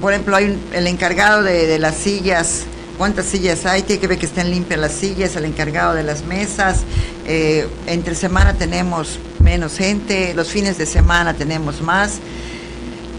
[0.00, 2.62] por ejemplo, hay el encargado de, las sillas,
[2.98, 6.24] cuántas sillas hay, tiene que ver que estén limpias las sillas, el encargado de las
[6.24, 6.80] mesas.
[7.26, 12.18] Eh, entre semana tenemos menos gente, los fines de semana tenemos más.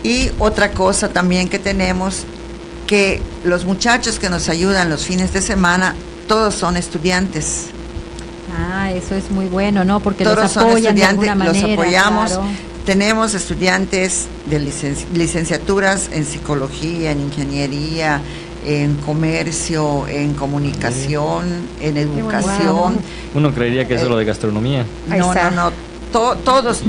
[0.04, 2.24] Y otra cosa también que tenemos,
[2.88, 5.96] que los muchachos que nos ayudan los fines de semana,
[6.28, 7.68] todos son estudiantes.
[8.92, 10.00] Ah, eso es muy bueno, ¿no?
[10.00, 12.40] Porque Todos los apoyan de alguna manera, los apoyamos.
[12.86, 14.60] Tenemos estudiantes de
[15.14, 18.22] licenciaturas en psicología, en ingeniería,
[18.66, 22.98] en comercio, en comunicación, en educación.
[23.36, 24.86] Uno creería que eso es lo de gastronomía.
[25.08, 25.72] No, no, no.
[26.12, 26.82] todos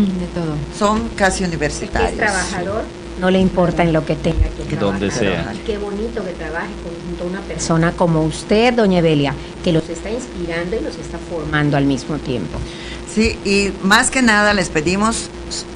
[0.78, 2.12] son casi universitarios.
[2.12, 5.54] Es trabajador no le importa en lo que tenga que Donde sea.
[5.54, 6.70] Y qué bonito que trabaje
[7.06, 9.32] junto a una persona como usted, doña Evelia,
[9.62, 12.58] que los está inspirando y los está formando al mismo tiempo.
[13.14, 15.28] Sí, y más que nada les pedimos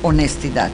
[0.03, 0.73] honestidad.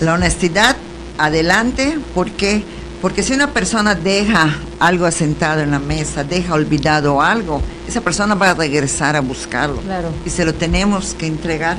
[0.00, 0.76] La honestidad,
[1.18, 2.64] adelante, porque
[3.02, 8.34] porque si una persona deja algo asentado en la mesa, deja olvidado algo, esa persona
[8.34, 9.80] va a regresar a buscarlo.
[9.82, 10.08] Claro.
[10.24, 11.78] Y se lo tenemos que entregar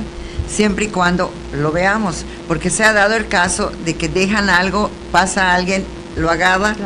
[0.52, 4.90] siempre y cuando lo veamos, porque se ha dado el caso de que dejan algo,
[5.10, 5.84] pasa alguien,
[6.16, 6.76] lo agarra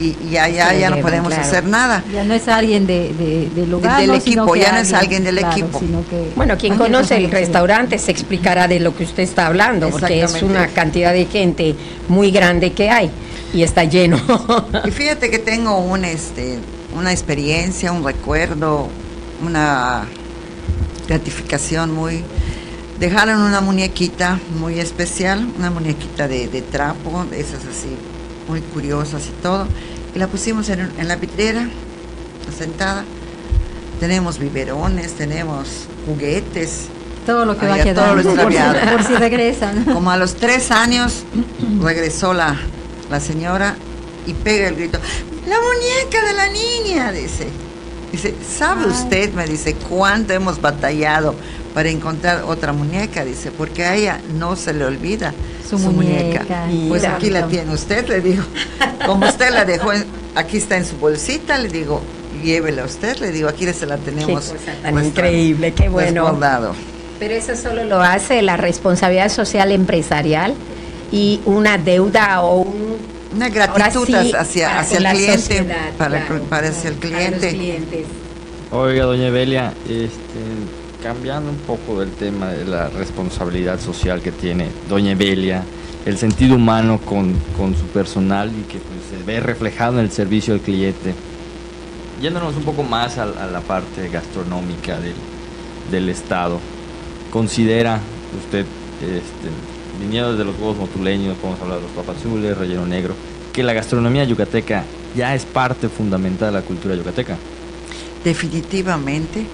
[0.00, 2.02] y, ya, ya, ya no podemos hacer nada.
[2.12, 5.80] Ya no es alguien de, de, lugar, del equipo, ya no es alguien del equipo.
[6.34, 10.42] bueno, quien conoce el restaurante se explicará de lo que usted está hablando, porque es
[10.42, 11.76] una cantidad de gente
[12.08, 13.10] muy grande que hay
[13.54, 14.20] y está lleno.
[14.84, 16.58] y fíjate que tengo un, este,
[16.96, 18.88] una experiencia, un recuerdo,
[19.44, 20.06] una
[21.06, 22.24] gratificación muy
[23.02, 27.96] dejaron una muñequita muy especial, una muñequita de, trapo, esas así,
[28.46, 29.66] muy curiosas y todo,
[30.14, 31.68] y la pusimos en, la vitrera,
[32.56, 33.04] sentada.
[33.98, 36.84] Tenemos biberones, tenemos juguetes.
[37.26, 39.84] Todo lo que va a quedar por, por, si regresan.
[39.92, 41.24] Como a los tres años
[41.82, 42.56] regresó la,
[43.10, 43.74] la señora
[44.28, 45.00] y pega el grito,
[45.48, 47.48] la muñeca de la niña, dice.
[48.12, 49.32] Dice, ¿sabe usted?
[49.32, 51.34] Me dice, ¿cuánto hemos batallado
[51.74, 55.32] para encontrar otra muñeca, dice, porque a ella no se le olvida
[55.68, 56.44] su, muñeca.
[56.88, 58.42] Pues aquí la tiene usted, le digo.
[59.06, 59.90] Como usted la dejó,
[60.34, 62.02] aquí está en su bolsita, le digo,
[62.42, 64.54] llévela usted, le digo, aquí se la tenemos.
[64.82, 66.38] tan increíble, qué bueno.
[67.18, 70.54] Pero eso solo lo hace la responsabilidad social empresarial
[71.12, 72.66] y una deuda o
[73.32, 78.04] una gratitud hacia, hacia el cliente, para, para, hacia el cliente.
[78.72, 84.68] Oiga, doña Belia, este cambiando un poco del tema de la responsabilidad social que tiene
[84.88, 85.64] Doña Belia,
[86.06, 87.34] el sentido humano con,
[87.74, 91.14] su personal y que pues, se ve reflejado en el servicio al cliente.
[92.20, 94.98] Yéndonos un poco más a, la parte gastronómica
[95.90, 96.58] del, Estado,
[97.30, 98.00] ¿considera
[98.38, 98.64] usted,
[99.02, 99.48] este,
[100.00, 103.14] viniendo de los huevos motuleños, podemos hablar de los papas azules, relleno negro,
[103.52, 104.84] que la gastronomía yucateca
[105.14, 107.36] ya es parte fundamental de la cultura yucateca?
[108.24, 109.44] Definitivamente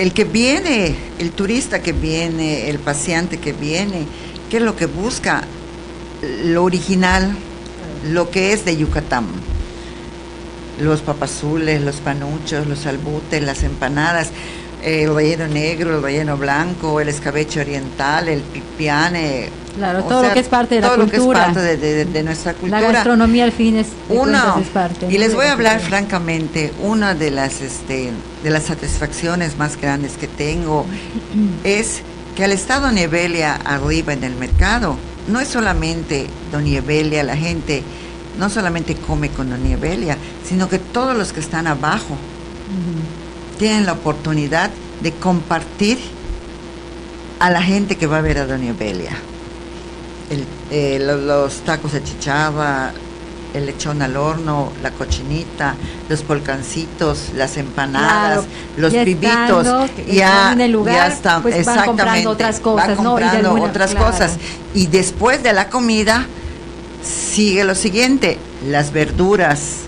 [0.00, 4.06] el que viene, el turista que viene, el paciente que viene,
[4.48, 5.44] ¿qué es lo que busca?
[6.42, 7.36] Lo original,
[8.08, 9.26] lo que es de Yucatán.
[10.80, 14.30] Los papazules, los panuchos, los albutes, las empanadas,
[14.82, 19.48] el relleno negro, el relleno blanco, el escabeche oriental, el pipiane.
[19.76, 21.08] Claro, todo lo que es parte de la cultura.
[21.18, 22.80] Todo lo que es parte de, nuestra cultura.
[22.80, 25.06] La gastronomía al fin es, Uno, es parte.
[25.08, 28.10] Y les voy a hablar francamente, una de las, este,
[28.42, 30.86] de las satisfacciones más grandes que tengo
[31.64, 32.02] es
[32.36, 34.96] que al estar Doña Evelia arriba en el mercado,
[35.28, 37.82] no es solamente Doña Evelia, la gente
[38.38, 42.16] no solamente come con Doña Evelia, sino que todos los que están abajo
[43.60, 44.70] tienen la oportunidad
[45.02, 45.98] de compartir
[47.40, 49.12] a la gente que va a ver a Doña Belia.
[50.70, 52.90] Eh, los, tacos de chicharra,
[53.52, 55.74] el lechón al horno, la cochinita,
[56.08, 58.46] los polcancitos, las empanadas,
[58.78, 64.38] los pibitos, ya, en el lugar, están, pues van comprando otras cosas, comprando otras cosas.
[64.72, 66.26] Y después de la comida
[67.02, 69.80] sigue lo siguiente, las verduras,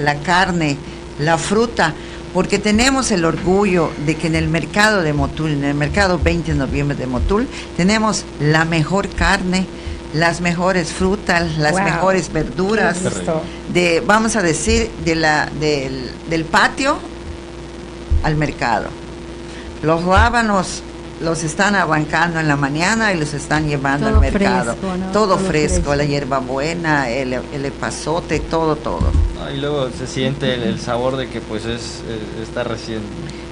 [0.00, 0.76] la carne,
[1.20, 1.94] la fruta
[2.32, 6.52] porque tenemos el orgullo de que en el mercado de Motul, en el mercado 20
[6.52, 9.66] de noviembre de Motul, tenemos la mejor carne,
[10.14, 12.98] las mejores frutas, las mejores verduras,
[13.72, 16.98] de, vamos a decir, de la, del, patio
[18.22, 18.88] al mercado.
[19.82, 20.82] Los rábanos
[21.20, 24.74] los están arrancando en la mañana y los están llevando al mercado.
[25.12, 29.12] todo, fresco, la hierba buena, el, el epazote, todo, todo.
[29.54, 33.00] y luego se siente el, sabor de que pues es, eh, está recién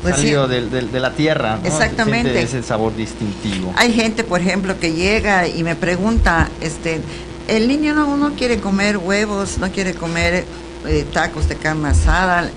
[0.02, 1.58] pues salido de, la tierra.
[1.62, 2.40] Exactamente.
[2.40, 3.72] ese sabor distintivo.
[3.76, 7.00] Hay gente, por ejemplo, que llega y me pregunta, este,
[7.48, 10.44] el niño no, no quiere comer huevos, no quiere comer
[10.86, 12.48] eh, tacos de carne asada.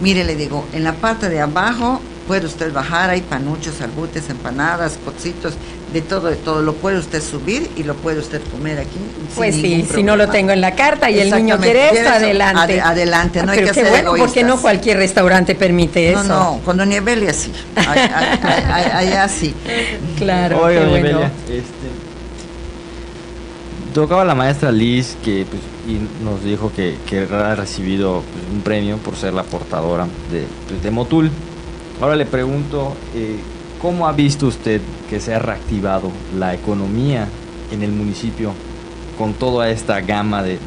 [0.00, 4.98] Mire, le digo, en la parte de abajo puede usted bajar, hay panuchos, albutes, empanadas,
[5.04, 5.54] cocitos,
[5.92, 6.62] de todo, de todo.
[6.62, 8.98] Lo puede usted subir y lo puede usted comer aquí.
[9.34, 12.80] Pues sí, si no lo tengo en la carta y el niño quiere esto, adelante.
[12.80, 16.24] adelante, no hay que ser bueno, porque no cualquier restaurante permite eso.
[16.24, 17.52] No, no, con Doña Evelia sí.
[17.76, 19.54] Allá sí.
[20.18, 20.62] Claro.
[20.62, 22.06] Oye, Doña Evelia, este,
[23.94, 28.60] tocaba la maestra Liz que pues, y nos dijo que, que ha recibido pues, un
[28.60, 31.30] premio por ser la portadora de, pues, de Motul.
[32.00, 33.36] Ahora le pregunto, eh,
[33.80, 37.26] ¿cómo ha visto usted que se ha reactivado la economía
[37.72, 38.52] en el municipio
[39.16, 40.58] con toda esta gama de,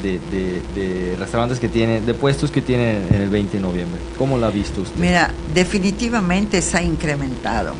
[1.19, 4.01] restaurantes que tiene, de puestos que tiene en el 20 de noviembre?
[4.17, 4.99] ¿Cómo la ha visto usted?
[4.99, 7.75] Mira, definitivamente se ha incrementado.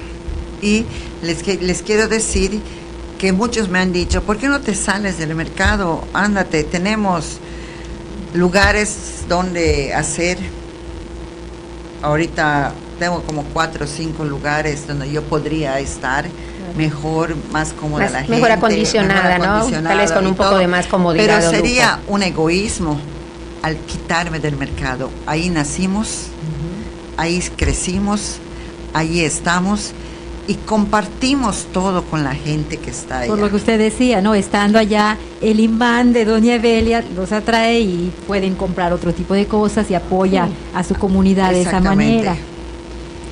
[0.62, 0.86] Y
[1.24, 2.62] les, les quiero decir
[3.18, 6.04] que muchos me han dicho, ¿por qué no te sales del mercado?
[6.14, 7.40] Ándate, tenemos
[8.36, 10.38] lugares donde hacer
[12.04, 16.26] ahorita tengo como cuatro o cinco lugares donde yo podría estar
[16.78, 18.36] mejor, más cómoda la gente.
[18.36, 19.66] Mejor acondicionada, ¿no?
[19.82, 21.40] Tal vez con un poco de más comodidad.
[21.40, 23.00] Pero sería un egoísmo
[23.64, 25.10] al quitarme del mercado.
[25.26, 26.28] Ahí nacimos,
[27.18, 28.38] ahí crecimos,
[28.94, 29.92] ahí estamos
[30.48, 33.30] y compartimos todo con la gente que está ahí.
[33.30, 34.34] Por lo que usted decía, ¿no?
[34.34, 39.46] Estando allá, el imán de Doña Evelia los atrae y pueden comprar otro tipo de
[39.46, 42.36] cosas y apoya a su comunidad de esa manera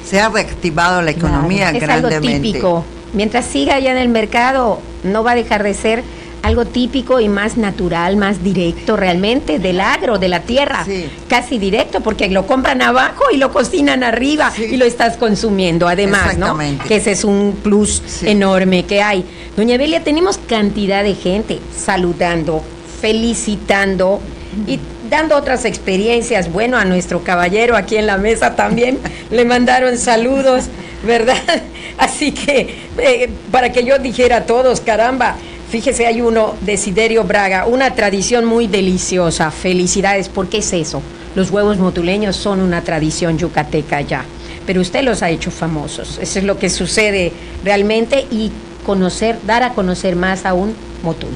[0.08, 2.86] se ha reactivado la economía es Algo típico.
[3.14, 6.04] Mientras siga allá en el mercado, no va a dejar de ser
[6.44, 10.86] algo típico y más natural, más directo realmente del agro, de la tierra,
[11.28, 16.38] casi directo, porque lo compran abajo y lo cocinan arriba y lo estás consumiendo, además,
[16.38, 16.58] ¿no?
[16.88, 19.26] Que ese es un plus enorme que hay.
[19.56, 22.64] Doña Belia, tenemos cantidad de gente saludando,
[23.02, 24.22] felicitando
[24.68, 26.52] y dando otras experiencias.
[26.52, 29.00] Bueno, a nuestro caballero aquí en la mesa también
[29.32, 30.66] le mandaron saludos,
[31.04, 31.38] ¿verdad?
[31.98, 35.36] Así que eh, para que yo dijera a todos, caramba,
[35.70, 39.52] fíjese, hay uno, Desiderio Braga, una tradición muy deliciosa.
[39.52, 41.02] Felicidades, ¿por qué es eso?
[41.36, 44.26] Los huevos motuleños son una tradición yucateca ya,
[44.66, 46.20] pero usted los ha hecho famosos.
[46.22, 47.32] Eso es lo que sucede
[47.64, 48.52] realmente y
[48.86, 51.30] conocer, dar a conocer más aún Motul.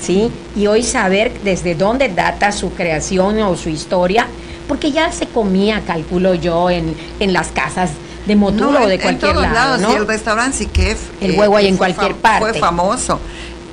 [0.00, 0.30] ¿Sí?
[0.56, 4.26] Y hoy saber desde dónde data su creación o su historia,
[4.68, 7.90] porque ya se comía, calculo yo, en, en las casas
[8.26, 9.96] de Motul o de cualquier lado, ¿no?
[9.96, 10.98] el restaurante Sikef.
[11.20, 12.50] El huevo hay eh, en cualquier parte.
[12.50, 13.20] Fue famoso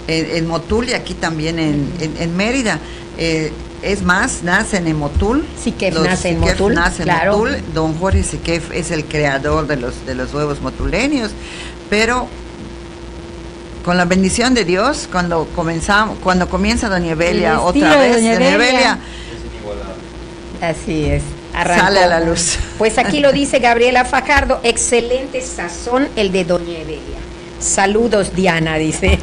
[0.07, 2.79] en, Motul y aquí también en, en, Mérida.
[3.17, 3.51] Eh,
[3.81, 5.45] es más, nace en Motul.
[5.61, 6.73] Sikef nace en Motul.
[6.73, 7.57] Nace en Motul.
[7.73, 11.31] Don Jorge Sikef es el creador de los, de los huevos motuleños,
[11.89, 12.27] pero
[13.83, 18.99] con la bendición de Dios, cuando comenzamos, cuando comienza Doña Evelia otra vez, Doña, Evelia.
[20.61, 21.23] Así es.
[21.53, 22.57] sale a la luz.
[22.77, 27.19] Pues aquí lo dice Gabriela Fajardo, excelente sazón el de Doña Evelia.
[27.59, 29.19] Saludos Diana, dice.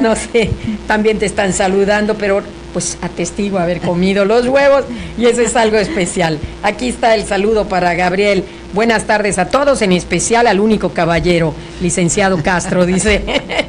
[0.00, 0.50] No sé,
[0.86, 2.42] también te están saludando, pero
[2.72, 4.84] pues atestigo haber comido los huevos
[5.16, 6.38] y eso es algo especial.
[6.62, 8.44] Aquí está el saludo para Gabriel.
[8.72, 13.22] Buenas tardes a todos, en especial al único caballero, licenciado Castro, dice.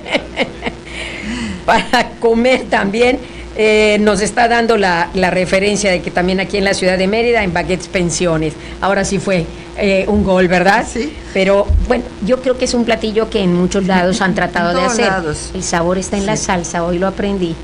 [1.68, 3.20] para comer también.
[3.60, 7.44] Eh, nos está dando la, referencia de que también aquí en la ciudad de Mérida,
[7.44, 8.54] en Baguettes Pensiones.
[8.82, 9.48] Ahora sí fue
[9.80, 10.86] eh, un gol, ¿verdad?
[10.88, 11.12] Sí.
[11.34, 14.86] Pero bueno, yo creo que es un platillo que en muchos lados han tratado de
[14.86, 15.12] hacer.
[15.56, 17.56] El sabor está en la salsa, hoy lo aprendí.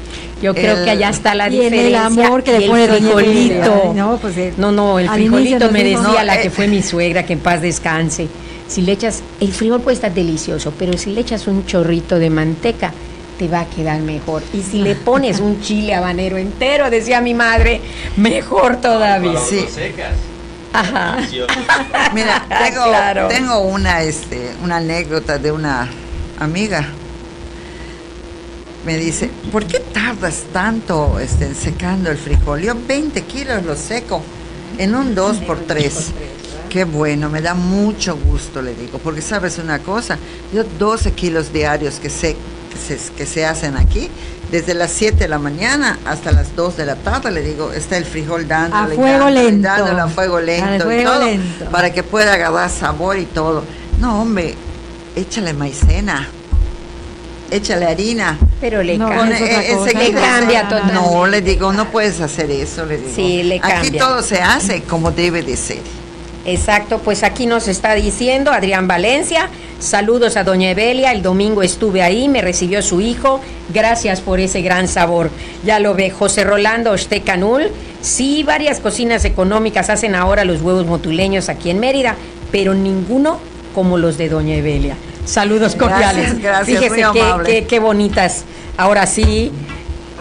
[0.41, 1.87] Yo creo que allá está la diferencia.
[1.87, 3.93] el amor que le pone el frijolito.
[3.95, 7.33] No, pues, eh, no, no, el frijolito me decía la que fue mi suegra, que
[7.33, 8.27] en paz descanse.
[8.67, 12.31] Si le echas, el frijol puede estar delicioso, pero si le echas un chorrito de
[12.31, 12.91] manteca,
[13.37, 14.43] te va a quedar mejor.
[14.53, 17.81] Y si le pones un chile habanero entero, decía mi madre,
[18.17, 19.39] mejor todavía.
[19.39, 19.65] Sí.
[20.73, 21.17] Ajá.
[22.13, 22.45] Mira,
[23.29, 25.89] tengo, una, este, una anécdota de una
[26.39, 26.87] amiga.
[28.85, 32.61] Me dice, ¿por qué tardas tanto este, secando el frijol?
[32.61, 34.21] Yo 20 kilos lo seco
[34.77, 36.11] en un 2 por 3
[36.69, 40.17] Qué bueno, me da mucho gusto, le digo, porque sabes una cosa,
[40.51, 42.09] yo 12 kilos diarios que
[43.17, 44.09] que se, hacen aquí,
[44.51, 47.97] desde las 7 de la mañana hasta las 2 de la tarde, le digo, está
[47.97, 49.67] el frijol dándole, a fuego lento.
[49.67, 51.25] dándole a fuego lento, y todo,
[51.71, 53.63] para que pueda agarrar sabor y todo.
[53.99, 54.55] No, hombre,
[55.15, 56.27] échale maicena,
[57.51, 58.37] échale harina.
[58.59, 60.93] Pero le, cambia, le cambia totalmente.
[60.93, 63.11] No, le digo, no puedes hacer eso, le digo.
[63.15, 63.79] Sí, le cambia.
[63.79, 66.02] Aquí todo se hace como debe de ser.
[66.45, 69.47] Exacto, pues aquí nos está diciendo Adrián Valencia,
[69.79, 73.39] saludos a doña Evelia, el domingo estuve ahí, me recibió su hijo,
[73.73, 75.29] gracias por ese gran sabor.
[75.63, 77.69] Ya lo ve José Rolando Ostecanul,
[78.01, 82.17] sí, varias cocinas económicas hacen ahora los huevos motuleños aquí en Mérida,
[82.51, 83.39] pero ninguno
[83.73, 84.97] como los de doña Evelia.
[85.25, 86.41] Saludos cordiales.
[86.41, 87.03] Gracias, Fíjese
[87.45, 88.43] qué, qué, bonitas,
[88.75, 89.49] ahora sí,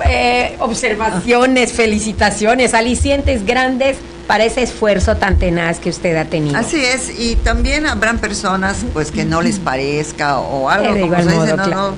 [0.08, 3.96] eh, observaciones, felicitaciones, alicientes grandes
[4.26, 6.56] para ese esfuerzo tan tenaz que usted ha tenido.
[6.58, 11.22] Así es, y también habrán personas pues que no les parezca o algo, como se
[11.22, 11.94] dice, no,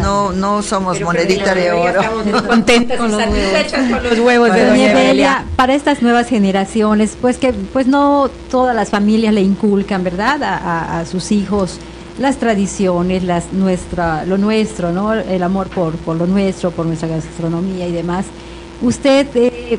[0.00, 2.00] no, no, somos monedita de oro.
[2.46, 5.44] Contentos y satisfechos con los huevos de Doña Evelia.
[5.56, 10.40] Para estas nuevas generaciones, pues que pues no todas las familias le inculcan, ¿verdad?
[10.42, 11.78] A, sus hijos
[12.18, 15.14] las tradiciones, las nuestra, lo nuestro, ¿no?
[15.14, 18.26] El amor por, por lo nuestro, por nuestra gastronomía y demás.
[18.82, 19.78] Usted eh,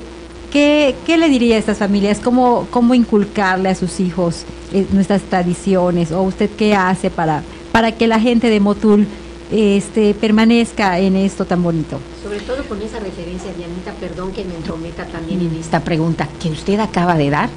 [0.51, 2.19] ¿Qué, le diría a estas familias?
[2.19, 4.43] ¿Cómo, cómo inculcarle a sus hijos
[4.73, 6.11] eh, nuestras tradiciones?
[6.11, 7.41] ¿O usted qué hace para,
[7.71, 9.07] para que la gente de Motul
[9.49, 11.99] este, permanezca en esto tan bonito?
[12.21, 16.49] Sobre todo con esa referencia, Dianita, perdón que me entrometa también en esta pregunta que
[16.49, 17.49] usted acaba de dar,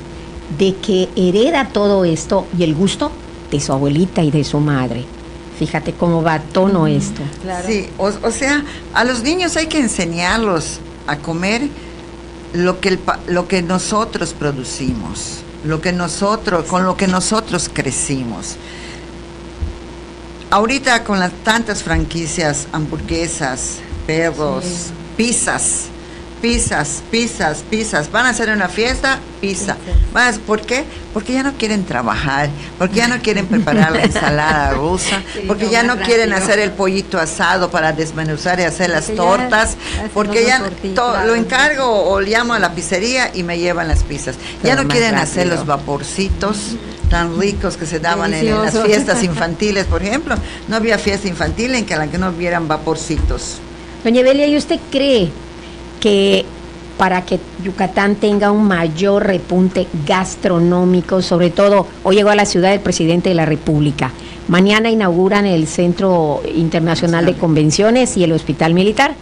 [0.57, 3.11] de que hereda todo esto y el gusto
[3.51, 5.05] de su abuelita y de su madre.
[5.59, 7.22] Fíjate cómo va a tono esto.
[7.66, 10.78] Sí, o, o sea, a los niños hay que enseñarlos
[11.09, 11.62] a comer
[12.55, 18.57] lo que, lo que nosotros producimos, lo que nosotros, con lo que nosotros crecimos.
[20.50, 25.86] Ahorita con las tantas franquicias, hamburguesas, perros, pizzas,
[26.45, 28.12] pizzas, pizzas, pizzas.
[28.12, 29.78] Van a hacer una fiesta, pizza.
[30.12, 30.84] Más, ¿Por qué?
[31.14, 35.82] Porque ya no quieren trabajar, porque ya no quieren preparar la ensalada rusa, porque ya
[35.82, 39.78] no quieren hacer el pollito asado para desmenuzar y hacer las tortas,
[40.12, 40.61] porque ya
[41.24, 44.36] lo encargo o llamo a la pizzería y me llevan las pizzas.
[44.62, 46.76] Ya no quieren hacer los vaporcitos
[47.09, 50.36] tan ricos que se daban en, las fiestas infantiles, por ejemplo.
[50.68, 53.61] No había fiesta infantil en que la que no hubieran vaporcitos.
[54.05, 55.30] Doña Belia, ¿y usted cree
[56.05, 56.44] que
[56.98, 62.74] para que Yucatán tenga un mayor repunte gastronómico, sobre todo hoy llegó a la ciudad
[62.74, 64.12] el presidente de la República.
[64.46, 69.14] Mañana inauguran el Centro Internacional de Convenciones y el Hospital Militar,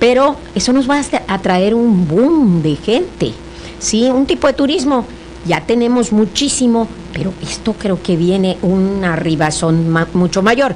[0.00, 3.30] pero eso nos va a traer un boom de gente,
[3.78, 5.06] sí, un tipo de turismo.
[5.46, 10.74] Ya tenemos muchísimo, pero esto creo que viene una arribazón mucho mayor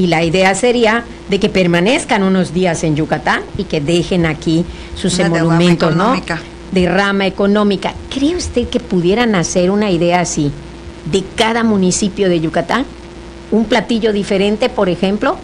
[0.00, 4.64] y la idea sería de que permanezcan unos días en Yucatán y que dejen aquí
[4.96, 6.18] sus monumentos, ¿no?
[6.72, 7.92] De rama económica.
[8.08, 10.50] ¿Cree usted que pudieran hacer una idea así
[11.12, 12.86] de cada municipio de Yucatán?
[13.50, 15.36] Un platillo diferente, por ejemplo.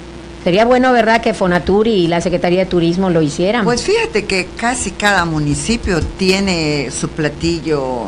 [0.42, 3.64] Sería bueno, ¿verdad?, que Fonatur y la Secretaría de Turismo lo hicieran.
[3.64, 8.04] Pues fíjate que casi cada municipio tiene su platillo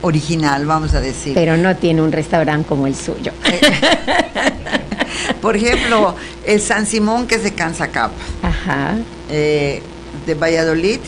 [0.00, 1.34] original, vamos a decir.
[1.34, 3.32] Pero no tiene un restaurante como el suyo.
[5.40, 6.14] Por ejemplo,
[6.44, 8.14] el San Simón, que es de Canzacapa.
[8.42, 8.96] Ajá.
[9.30, 9.82] Eh,
[10.26, 11.00] de Valladolid,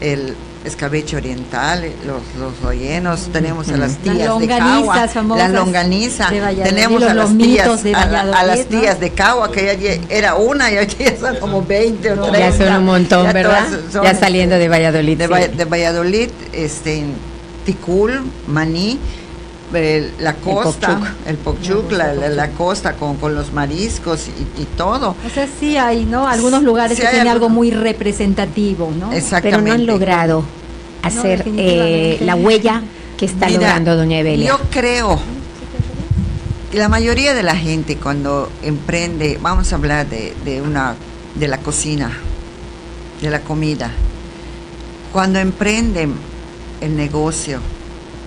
[0.00, 7.02] el, escabeche oriental, los, los rellenos, tenemos a las tías de Cagua, la longaniza, tenemos
[7.02, 11.16] a las tías, de a, las tías de Cagua, que ya era una y ya
[11.18, 12.38] son como 20 o 30.
[12.38, 13.66] Ya son un montón, ¿verdad?
[14.02, 15.18] ya saliendo de Valladolid.
[15.18, 17.04] De, Valladolid, este,
[17.64, 18.98] Ticul, Maní,
[19.72, 25.14] la costa, el Pokchuk, la, costa con, con los mariscos y, todo.
[25.26, 26.28] O sea, sí hay, ¿no?
[26.28, 29.10] Algunos lugares que tienen algo muy representativo, ¿no?
[29.42, 30.44] Pero no han logrado
[31.02, 32.82] hacer eh, la huella
[33.16, 34.48] que está logrando Doña Evelia.
[34.48, 35.18] Yo creo
[36.70, 40.94] que la mayoría de la gente cuando emprende, vamos a hablar de, de una,
[41.34, 42.12] de la cocina,
[43.20, 43.90] de la comida,
[45.12, 46.14] cuando emprenden
[46.80, 47.60] el negocio,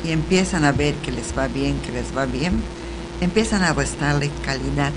[0.03, 2.61] y empiezan a ver que les va bien, que les va bien,
[3.21, 4.91] empiezan a restarle calidad.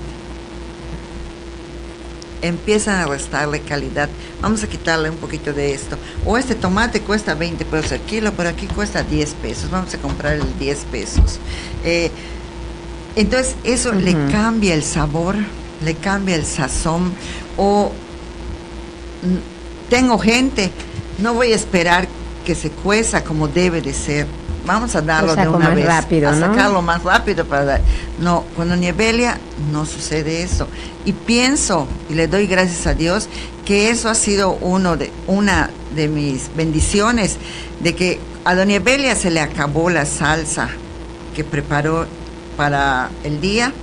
[2.41, 4.09] Empiezan a restarle calidad.
[4.41, 5.97] Vamos a quitarle un poquito de esto.
[6.25, 9.71] O este tomate cuesta 20 pesos el kilo, pero aquí cuesta 10 pesos.
[9.71, 11.39] Vamos a comprar el 10 pesos.
[11.83, 12.11] Eh,
[13.15, 15.35] entonces eso le cambia el sabor,
[15.83, 17.13] le cambia el sazón.
[17.57, 17.91] O
[19.89, 20.71] tengo gente,
[21.19, 22.07] no voy a esperar
[22.45, 24.27] que se cueza como debe de ser
[24.65, 27.81] vamos a darlo de una vez, rápido, a sacarlo más rápido para dar.
[28.19, 29.39] No, con Nievelia
[29.71, 30.67] no sucede eso.
[31.05, 33.29] Y pienso, y le doy gracias a Dios,
[33.65, 37.37] que eso ha sido uno de, una de mis bendiciones,
[37.79, 40.69] de que a Doña Evelia se le acabó la salsa
[41.35, 42.05] que preparó
[42.57, 43.73] para el día,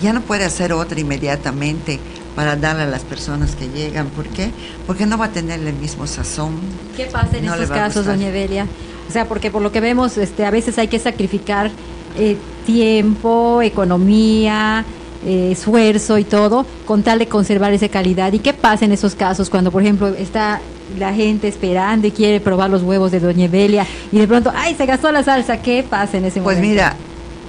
[0.00, 2.00] ya no puede hacer otra inmediatamente
[2.36, 4.08] para darle a las personas que llegan.
[4.08, 4.50] ¿Por qué?
[4.86, 6.52] Porque no va a tener el mismo sazón.
[6.96, 8.66] ¿Qué pasa en estos casos, doña Evelia?
[9.08, 11.70] O sea, porque por lo que vemos, este, a veces hay que sacrificar
[12.18, 14.84] eh, tiempo, economía,
[15.24, 18.32] eh, esfuerzo y todo, con tal de conservar esa calidad.
[18.34, 20.60] ¿Y qué pasa en esos casos cuando, por ejemplo, está
[20.98, 24.74] la gente esperando y quiere probar los huevos de Doña Evelia y de pronto, ¡ay,
[24.74, 25.62] se gastó la salsa!
[25.62, 26.60] ¿Qué pasa en ese pues momento?
[26.60, 26.96] Pues mira,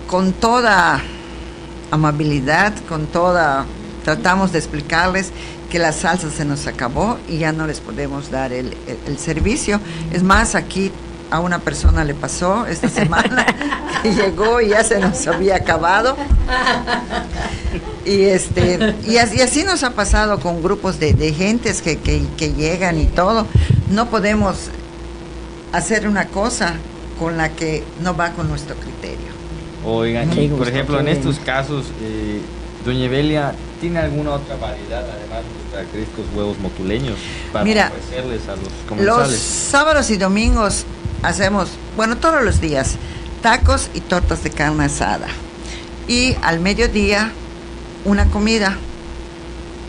[0.08, 1.02] con toda
[1.92, 3.66] amabilidad, con toda...
[4.08, 5.34] Tratamos de explicarles
[5.70, 8.74] que la salsa se nos acabó y ya no les podemos dar el,
[9.06, 9.82] el servicio.
[10.14, 10.94] Es más, aquí
[11.30, 13.46] a una persona le pasó esta semana
[14.04, 16.16] que llegó y ya se nos había acabado.
[18.06, 23.02] Y este y así, nos ha pasado con grupos de, de gentes que, que, llegan
[23.02, 23.46] y todo.
[23.92, 24.70] No podemos
[25.74, 26.76] hacer una cosa
[27.20, 29.36] con la que no va con nuestro criterio.
[29.84, 32.40] Oigan, por ejemplo, en estos casos, eh,
[32.86, 37.18] Doña Evelia, ¿tiene alguna otra variedad, además de los característicos huevos motuleños,
[37.54, 39.32] para ofrecerles a los comensales?
[39.32, 40.86] Los sábados y domingos
[41.24, 42.96] hacemos, bueno, todos los días,
[43.42, 45.28] tacos y tortas de carne asada.
[46.08, 47.32] Y al mediodía,
[48.06, 48.78] una comida,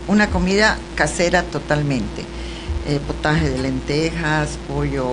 [0.07, 2.25] una comida casera totalmente.
[2.87, 5.07] Eh, potaje de lentejas, pollo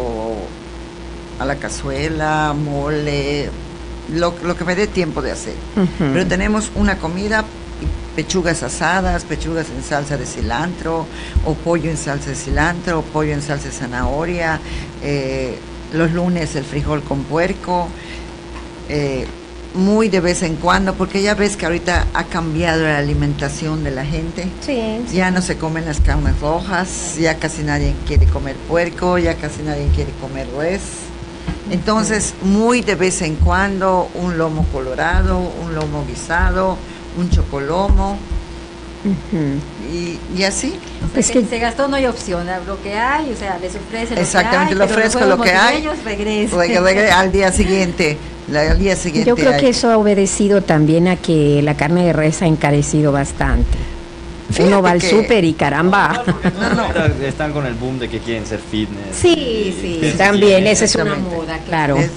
[1.39, 3.51] a la cazuela, mole,
[4.13, 5.55] lo, que me dé tiempo de hacer.
[5.99, 7.45] Pero tenemos una comida,
[8.17, 11.07] pechugas asadas, pechugas en salsa de cilantro,
[11.45, 14.59] o pollo en salsa de cilantro, o pollo en salsa de zanahoria,
[15.03, 15.59] eh,
[15.93, 17.89] los lunes el frijol con puerco,
[18.89, 19.27] eh,
[19.75, 23.91] muy de vez en cuando, porque ya ves que ahorita ha cambiado la alimentación de
[23.91, 24.49] la gente.
[24.63, 24.81] Sí,
[25.13, 29.63] Ya no se comen las carnes rojas, ya casi nadie quiere comer puerco, ya casi
[29.63, 30.81] nadie quiere comer res.
[31.71, 36.79] Entonces, muy de vez en cuando, un lomo colorado, un lomo guisado,
[37.17, 38.19] un chocolomo
[40.37, 40.75] y, así.
[41.15, 44.21] es que se gastó no hay opción, lo que hay, o sea, les ofrece lo
[44.21, 45.79] Exactamente, que hay, le ofrezco lo que hay.
[45.79, 45.97] Ellos
[47.13, 48.19] al día siguiente.
[48.49, 52.13] Al día siguiente Yo creo que eso ha obedecido también a que la carne de
[52.13, 53.77] res ha encarecido bastante.
[54.61, 56.23] Uno va al súper y caramba.
[57.23, 59.17] Están con el boom de que quieren ser fitness.
[59.21, 61.97] Sí, sí, también, esa es una moda, claro.
[61.97, 62.11] Es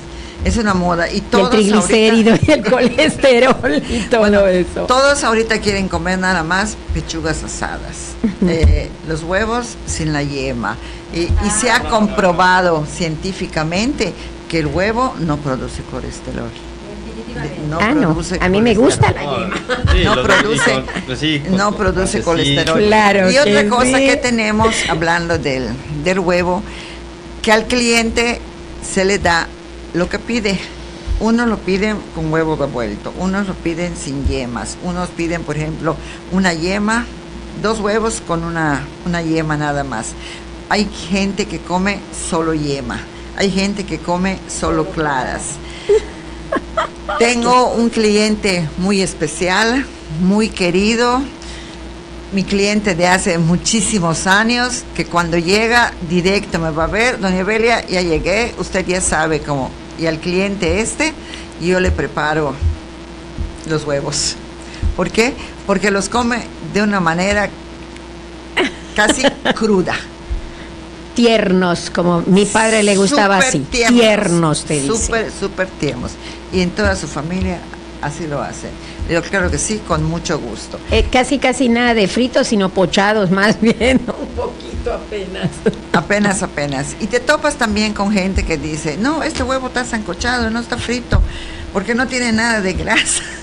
[0.58, 1.12] una moda.
[1.12, 4.86] Y, todos el triglicérido y el colesterol y todo eso.
[4.86, 8.16] Todos ahorita quieren comer nada más pechugas asadas.
[8.48, 10.78] Eh, los huevos sin la yema.
[11.14, 14.14] Y, se ha comprobado científicamente
[14.48, 16.50] que el huevo no produce colesterol.
[17.70, 18.46] No ah, produce no.
[18.46, 20.16] A mí me gusta la yema.
[20.16, 22.82] no produce, no produce colesterol.
[23.32, 25.70] y otra cosa que tenemos, hablando del,
[26.04, 26.64] del huevo,
[27.42, 28.42] que al cliente
[28.82, 29.48] se le da
[29.94, 30.60] lo que pide.
[31.20, 35.98] Unos lo piden con huevo revuelto, unos lo piden sin yemas, unos piden, por ejemplo,
[36.32, 37.06] una yema,
[37.62, 40.14] dos huevos con una, una yema nada más.
[40.70, 43.02] Hay gente que come solo yema,
[43.36, 45.58] hay gente que come solo claras.
[47.18, 49.86] Tengo un cliente muy especial,
[50.22, 51.22] muy querido,
[52.32, 57.44] mi cliente de hace muchísimos años, que cuando llega directo me va a ver, doña
[57.44, 59.72] Belia, ya llegué, usted ya sabe cómo.
[59.98, 61.14] Y al cliente este,
[61.62, 62.54] yo le preparo
[63.68, 64.36] los huevos.
[64.96, 65.34] ¿Por qué?
[65.66, 67.50] Porque los come de una manera
[68.96, 69.24] casi
[69.56, 69.96] cruda.
[71.16, 73.60] Tiernos, como mi padre le gustaba así.
[73.60, 74.88] Tiernos, te dice.
[74.88, 76.12] Súper, súper tiernos.
[76.54, 77.60] Y en toda su familia
[78.02, 78.70] así lo hace.
[79.10, 80.80] Yo creo que sí, con mucho gusto.
[80.92, 85.50] Eh, casi, casi nada de fritos, sino pochados, más bien, un poquito apenas.
[85.94, 86.96] Apenas, apenas.
[87.00, 90.78] Y te topas también con gente que dice, no, este huevo está sancochado, no está
[90.78, 91.22] frito,
[91.74, 93.24] porque no tiene nada de grasa.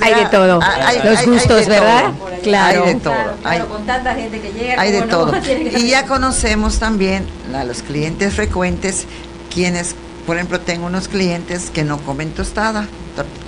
[0.00, 0.60] hay de todo.
[1.04, 2.12] Los gustos, ¿verdad?
[2.42, 2.84] Claro.
[2.84, 3.14] Hay de todo.
[3.44, 4.80] hay, con tanta gente que llega.
[4.80, 5.32] Hay de todo.
[5.76, 9.06] y ya conocemos también a los clientes frecuentes,
[9.52, 9.94] quienes,
[10.28, 12.86] por ejemplo, tengo unos clientes que no comen tostada,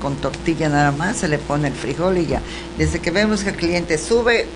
[0.01, 2.41] con tortilla nada más, se le pone el frijol y ya.
[2.79, 4.47] Desde que vemos que el cliente sube,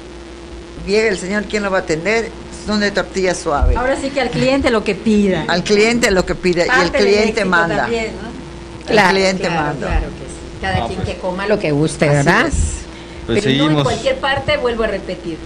[0.86, 2.30] llega el señor, ¿quién lo va a atender?
[2.64, 3.76] Son de tortilla suave.
[3.76, 5.44] Ahora sí que al cliente lo que pida.
[5.48, 7.90] Al cliente lo que pida y el cliente manda.
[7.90, 9.86] El cliente manda.
[9.86, 12.50] Claro que cada quien que coma lo que guste, ¿verdad?
[13.26, 15.36] Pues Pero no en cualquier parte, vuelvo a repetir,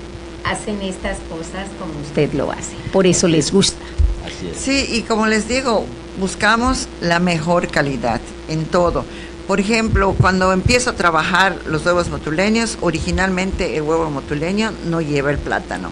[0.45, 2.77] hacen estas cosas como usted lo hace.
[2.93, 3.83] Por eso les gusta.
[4.25, 4.57] Así es.
[4.57, 5.85] Sí, y como les digo,
[6.19, 9.05] buscamos la mejor calidad en todo.
[9.47, 15.31] Por ejemplo, cuando empiezo a trabajar los huevos motuleños, originalmente el huevo motuleño no lleva
[15.31, 15.91] el plátano.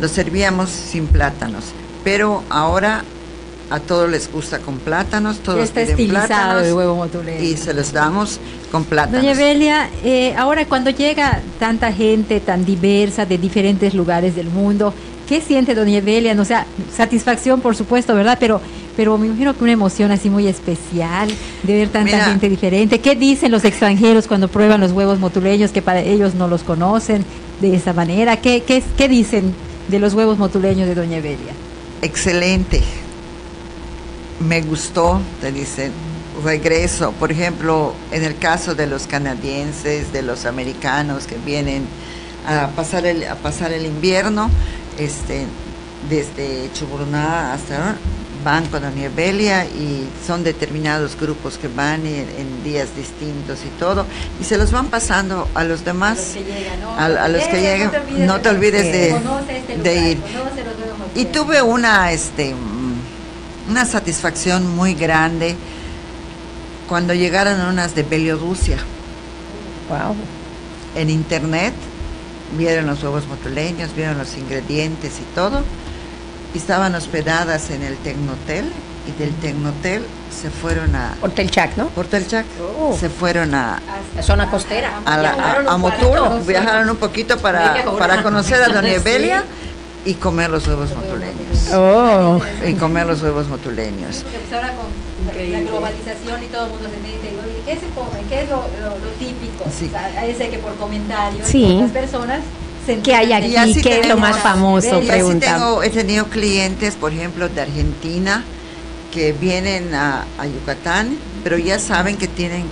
[0.00, 1.64] Lo servíamos sin plátanos,
[2.02, 3.04] pero ahora
[3.70, 7.42] a todos les gusta con plátanos, todos está estilizado el huevo motuleño.
[7.42, 8.38] Y se los damos
[8.70, 9.22] con plátanos.
[9.22, 14.92] Doña Belia, eh, ahora cuando llega tanta gente tan diversa de diferentes lugares del mundo,
[15.26, 16.38] ¿qué siente Doña Belia?
[16.38, 18.36] O sea, satisfacción por supuesto, ¿verdad?
[18.38, 18.60] Pero,
[18.96, 21.28] pero me imagino que una emoción así muy especial
[21.62, 23.00] de ver tanta gente diferente.
[23.00, 27.24] ¿Qué dicen los extranjeros cuando prueban los huevos motuleños que para ellos no los conocen
[27.60, 28.36] de esa manera?
[28.38, 29.54] ¿Qué, qué, qué dicen
[29.88, 31.52] de los huevos motuleños de Doña Belia?
[32.02, 32.82] Excelente
[34.40, 35.92] me gustó, te dicen,
[36.44, 37.12] regreso.
[37.12, 41.86] Por ejemplo, en el caso de los canadienses, de los americanos que vienen
[42.46, 44.50] a pasar el, a pasar el invierno,
[44.98, 45.46] este,
[46.08, 47.96] desde Chuburná hasta
[48.44, 54.06] van con la Nievelia y son determinados grupos que van en, días distintos y todo,
[54.40, 56.34] y se los van pasando a los demás,
[56.96, 59.10] a los que llegan, no, te olvides de,
[59.68, 60.18] este ir.
[61.14, 62.54] Y tuve una, este,
[63.68, 65.56] una satisfacción muy grande
[66.88, 68.78] cuando llegaron unas de Bielorrusia.
[69.88, 70.14] Wow.
[70.94, 71.74] En internet
[72.56, 75.62] vieron los huevos motuleños, vieron los ingredientes y todo.
[76.54, 78.70] Y estaban hospedadas en el Tecnotel
[79.06, 81.16] y del Tecnotel se fueron a
[81.50, 81.88] Chac, ¿no?
[81.88, 82.46] Portelchac.
[82.80, 82.96] Oh.
[82.98, 83.80] Se fueron a
[84.14, 85.00] la zona costera.
[85.04, 89.44] A, Motul, viajaron un poquito para, para conocer a Doña Evelia
[90.04, 91.72] y comer los huevos motuleños.
[91.72, 92.40] Oh.
[92.66, 94.24] Y comer los huevos motuleños.
[94.24, 94.86] Pues ahora con
[95.26, 97.34] la globalización y todo el mundo se mete,
[97.64, 98.22] ¿qué se come?
[98.28, 98.62] ¿Qué es lo,
[99.18, 99.64] típico?
[99.70, 99.90] Sí.
[99.92, 101.78] O que por comentarios sí.
[101.80, 102.40] las personas
[103.02, 103.82] ¿Qué hay aquí?
[103.82, 105.00] ¿Qué es lo más famoso?
[105.00, 105.58] Pregunta.
[105.82, 108.44] he tenido clientes, por ejemplo, de Argentina,
[109.12, 112.64] que vienen a, a Yucatán, pero ya saben que tienen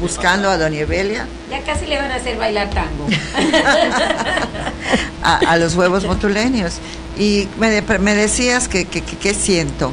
[0.00, 1.26] buscando a Doña Evelia.
[1.50, 3.06] Ya casi le van a hacer bailar tango.
[5.22, 6.74] a, los huevos motuleños.
[7.18, 9.92] Y me, me decías que, que, siento.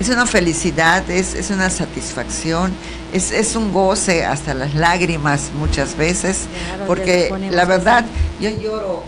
[0.00, 2.72] Es una felicidad, es, es una satisfacción,
[3.12, 6.42] es, es, un goce hasta las lágrimas muchas veces,
[6.86, 8.04] porque la verdad,
[8.40, 9.02] yo lloro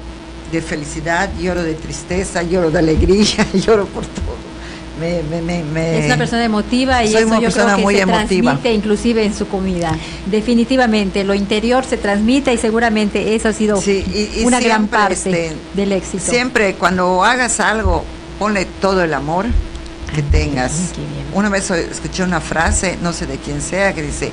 [0.53, 4.35] de felicidad, lloro de tristeza, lloro de alegría, lloro por todo
[5.03, 9.97] es una persona emotiva y eso yo creo que se transmite inclusive en su comida.
[10.27, 13.81] Definitivamente, lo interior se transmite y seguramente eso ha sido
[14.45, 16.31] una gran parte este, del éxito.
[16.31, 18.05] Siempre cuando hagas algo,
[18.39, 19.47] ponle todo el amor
[20.15, 20.93] que tengas.
[21.35, 24.33] Una vez escuché una frase, no sé de quién sea, que dice,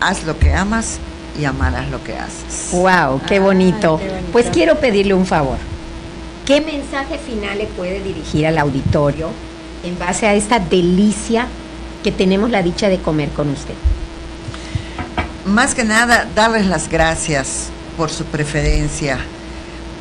[0.00, 0.98] haz lo que amas
[1.38, 2.70] y amarás lo que haces.
[2.72, 4.00] Wow, qué bonito.
[4.32, 5.58] Pues quiero pedirle un favor.
[6.46, 9.28] ¿Qué mensaje final le puede dirigir al auditorio
[9.84, 11.46] en base a esta delicia
[12.02, 13.74] que tenemos la dicha de comer con usted?
[15.44, 19.18] Más que nada, darles las gracias por su preferencia,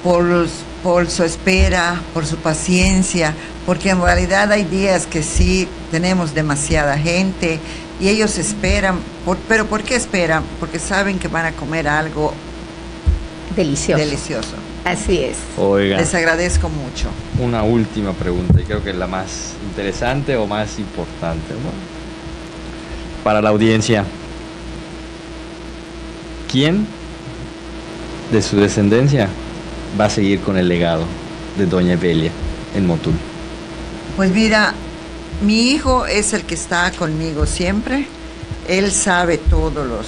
[0.03, 0.47] por,
[0.83, 3.33] por su espera, por su paciencia,
[3.65, 7.59] porque en realidad hay días que sí tenemos demasiada gente
[7.99, 8.99] y ellos esperan,
[9.47, 10.43] pero ¿por qué esperan?
[10.59, 12.33] Porque saben que van a comer algo
[13.55, 14.03] delicioso.
[14.03, 14.55] delicioso.
[14.83, 15.37] Así es.
[15.57, 15.97] Oiga.
[15.97, 17.09] Les agradezco mucho.
[17.39, 21.53] Una última pregunta, y creo que es la más interesante o más importante
[23.23, 24.03] para la audiencia.
[26.51, 26.85] ¿quién
[28.31, 29.29] de su descendencia
[29.99, 31.05] va a seguir con el legado
[31.57, 32.31] de Doña Evelia
[32.75, 33.13] en Motul?
[34.15, 34.73] Pues mira,
[35.41, 38.07] mi hijo es el que está conmigo siempre.
[38.67, 40.07] Él sabe todos los,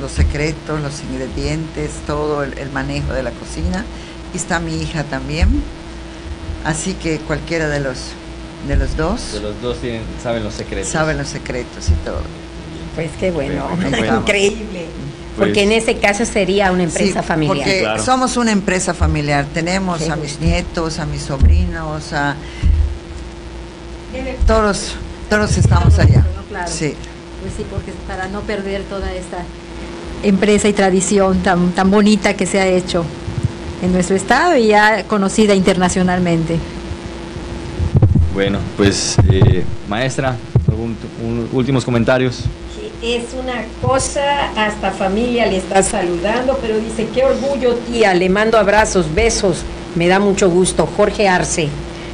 [0.00, 3.84] los secretos, los ingredientes, todo el, manejo de la cocina.
[4.34, 5.48] Y está mi hija también.
[6.64, 7.98] Así que cualquiera de los,
[8.68, 9.32] de los dos.
[9.32, 9.78] De los dos
[10.22, 10.90] saben los secretos.
[10.90, 12.20] Saben los secretos y todo.
[12.94, 13.70] Pues qué bueno,
[14.20, 14.86] increíble.
[15.40, 17.56] Porque pues en ese caso sería una empresa familiar.
[17.56, 19.46] Porque somos una empresa familiar.
[19.54, 22.36] Tenemos a mis nietos, a mis sobrinos, a
[24.46, 24.96] todos,
[25.30, 26.24] todos estamos allá.
[26.66, 26.94] Sí.
[27.40, 29.38] Pues sí, porque para no perder toda esta
[30.22, 33.04] empresa y tradición tan, tan bonita que se ha hecho
[33.82, 36.58] en nuestro estado y ya conocida internacionalmente.
[38.34, 40.36] Bueno, pues eh, maestra,
[41.52, 42.44] últimos comentarios.
[43.02, 48.58] Es una cosa, hasta familia le está saludando, pero dice, qué orgullo tía, le mando
[48.58, 50.86] abrazos, besos, me da mucho gusto.
[50.96, 51.70] Jorge Arce.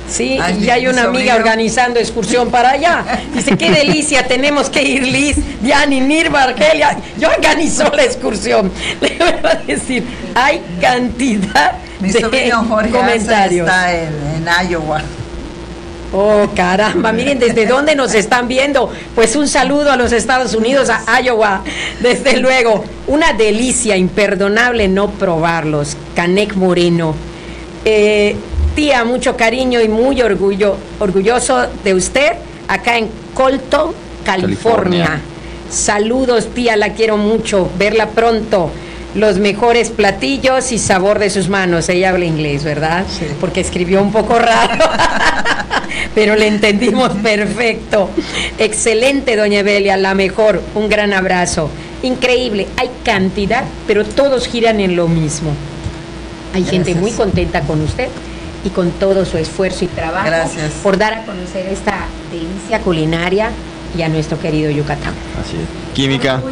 [0.09, 3.05] Sí, y hay una amiga organizando excursión para allá.
[3.35, 6.97] Dice, qué delicia, tenemos que ir Liz, Diani, Nirva, Argelia.
[7.19, 8.71] Yo organizo la excursión.
[9.01, 12.53] Le voy a decir, hay cantidad de
[12.93, 13.69] comentarios.
[13.69, 15.03] está en, Iowa.
[16.13, 18.91] Oh, caramba, miren desde dónde nos están viendo.
[19.15, 21.63] Pues un saludo a los Estados Unidos, a Iowa,
[22.01, 22.85] desde luego.
[23.07, 25.97] Una delicia, imperdonable no probarlos.
[26.15, 27.15] Canek Moreno.
[27.85, 28.37] Eh,
[28.75, 32.33] tía, mucho cariño y muy orgullo, orgulloso de usted
[32.69, 33.93] acá en Colton,
[34.25, 35.21] California.
[35.71, 38.71] Saludos, tía, la quiero mucho, verla pronto.
[39.17, 41.89] Los mejores platillos y sabor de sus manos.
[41.89, 43.07] Ella habla inglés, ¿verdad?
[43.09, 43.25] Sí.
[43.41, 44.85] Porque escribió un poco raro,
[46.15, 48.11] pero le entendimos perfecto.
[48.59, 50.63] Excelente, doña Evelia, la mejor.
[50.75, 51.71] Un gran abrazo.
[52.03, 55.53] Increíble, hay cantidad, pero todos giran en lo mismo.
[56.55, 58.09] Hay gente muy contenta con usted
[58.65, 60.51] y con todo su esfuerzo y trabajo
[60.83, 63.51] por dar a conocer esta delicia culinaria
[63.97, 65.13] y a nuestro querido Yucatán.
[65.41, 65.95] Así es.
[65.95, 66.43] Química,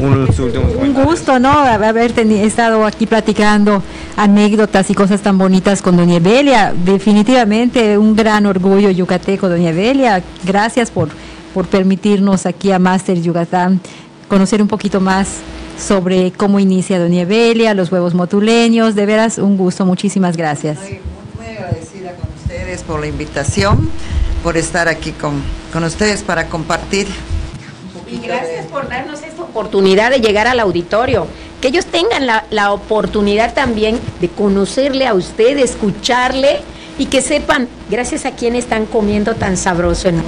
[0.00, 1.50] un gusto, ¿no?
[1.50, 3.82] Haber estado aquí platicando
[4.16, 6.72] anécdotas y cosas tan bonitas con Doña Evelia.
[6.84, 10.22] Definitivamente un gran orgullo yucateco, Doña Evelia.
[10.44, 11.10] Gracias por,
[11.52, 13.80] por permitirnos aquí a Master Yucatán
[14.28, 15.28] conocer un poquito más
[15.78, 18.94] sobre cómo inicia Doña Evelia, los huevos motuleños.
[18.94, 19.84] De veras, un gusto.
[19.84, 20.78] Muchísimas gracias
[21.56, 23.90] agradecida con ustedes por la invitación,
[24.46, 25.42] por estar aquí con,
[25.72, 27.08] con ustedes para compartir.
[28.08, 31.26] y gracias por darnos esta oportunidad de llegar al auditorio.
[31.60, 36.60] Que ellos tengan la, la oportunidad también de conocerle a usted, de escucharle
[36.96, 40.22] y que sepan, gracias a quién están comiendo tan sabroso en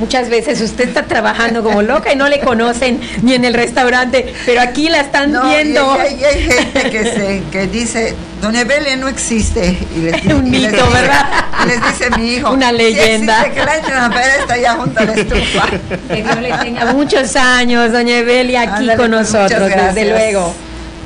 [0.00, 4.34] Muchas veces usted está trabajando como loca y no le conocen ni en el restaurante,
[4.46, 5.96] pero aquí la están viendo.
[5.96, 9.78] Y hay, gente que, se, que dice, Don Evelia no existe.
[9.94, 11.26] Y les, un mito, ¿verdad?
[11.62, 12.50] Y les dice mi hijo.
[12.50, 13.44] Una leyenda.
[13.44, 15.68] Sí que la está allá junto a la estufa.
[16.08, 20.54] Que Dios le tenga muchos años, Doña Evelia, aquí con nosotros, desde luego.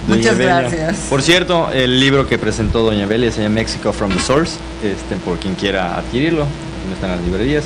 [0.06, 0.96] Muchas gracias.
[1.10, 5.16] Por cierto, el libro que presentó Doña Evelia se llama Mexico from the Source, este,
[5.16, 6.44] por quien quiera adquirirlo,
[6.88, 7.64] no están las librerías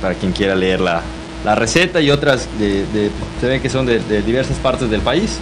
[0.00, 1.02] para quien quiera leer la,
[1.54, 2.84] receta y otras de,
[3.40, 5.38] se ve que son de, diversas partes del país.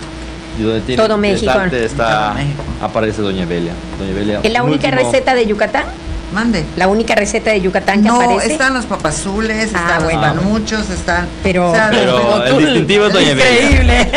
[0.59, 1.53] Y donde tiene Todo México.
[1.73, 2.35] Está,
[2.81, 3.73] aparece Doña Belia.
[3.99, 5.85] Doña ¿Es la única receta de Yucatán?
[6.33, 6.65] Mande.
[6.77, 11.29] La única receta de Yucatán que no, están los papazules, ah, están los muchos están.
[11.43, 14.11] Pero, pero el distintivo es Doña Increíble.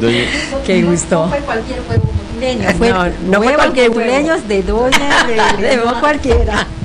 [0.66, 1.24] Qué gusto.
[1.24, 2.12] No fue cualquier juego
[2.76, 6.66] fue, no, no fue cualquier cumpleaños de Doña Belia, no cualquiera.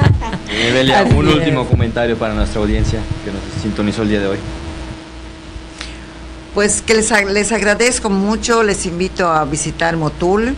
[1.16, 4.38] Un último comentario para nuestra audiencia que nos sintonizó el día de hoy.
[6.54, 10.56] Pues que les, les agradezco mucho, les invito a visitar Motul,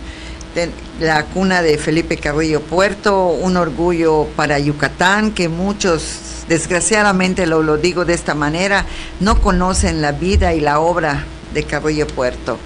[1.00, 7.76] la cuna de Felipe Carrillo Puerto, un orgullo para Yucatán, que muchos, desgraciadamente lo, lo
[7.76, 8.86] digo de esta manera,
[9.20, 12.58] no conocen la vida y la obra de Carrillo Puerto,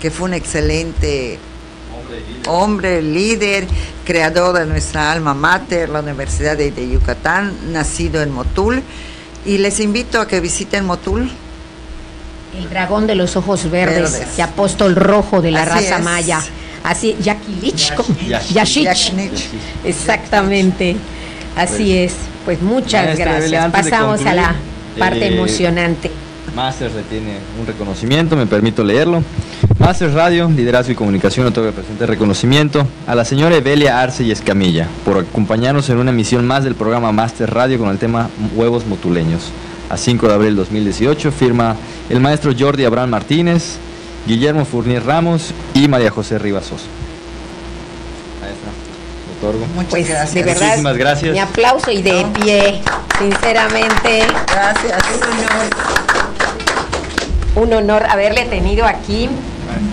[0.00, 1.38] que fue un excelente
[2.46, 3.66] hombre, líder,
[4.04, 8.82] creador de nuestra alma mater, la Universidad de, Yucatán, nacido en Motul.
[9.44, 11.30] Y les invito a que visiten Motul.
[12.58, 16.40] El dragón de los ojos verdes, y apóstol rojo de la raza maya.
[16.84, 17.92] Así, Yakilich,
[18.52, 19.50] Yashich.
[19.84, 20.96] Exactamente.
[21.56, 22.14] Así pues, es.
[22.44, 23.70] Pues muchas gracias.
[23.70, 24.54] Pasamos a la
[24.98, 26.10] parte eh, emocionante.
[26.54, 29.22] Masters tiene un reconocimiento, me permito leerlo.
[29.78, 34.88] Masters Radio, Liderazgo y Comunicación otorga presente reconocimiento a la señora Evelia Arce y Escamilla
[35.04, 39.52] por acompañarnos en una emisión más del programa Masters Radio con el tema Huevos Motuleños.
[39.88, 41.32] a 5 de abril 2018.
[41.32, 41.76] Firma
[42.10, 43.76] el maestro Jordi Abraham Martínez,
[44.26, 46.82] Guillermo Fournier Ramos y María José Rivasos.
[49.74, 50.34] Muchas pues, gracias.
[50.34, 51.32] De verdad, Muchísimas gracias.
[51.32, 52.82] Mi aplauso y de pie,
[53.18, 54.26] sinceramente.
[54.48, 55.02] Gracias.
[55.14, 55.68] Un honor.
[57.54, 59.28] Un honor haberle tenido aquí,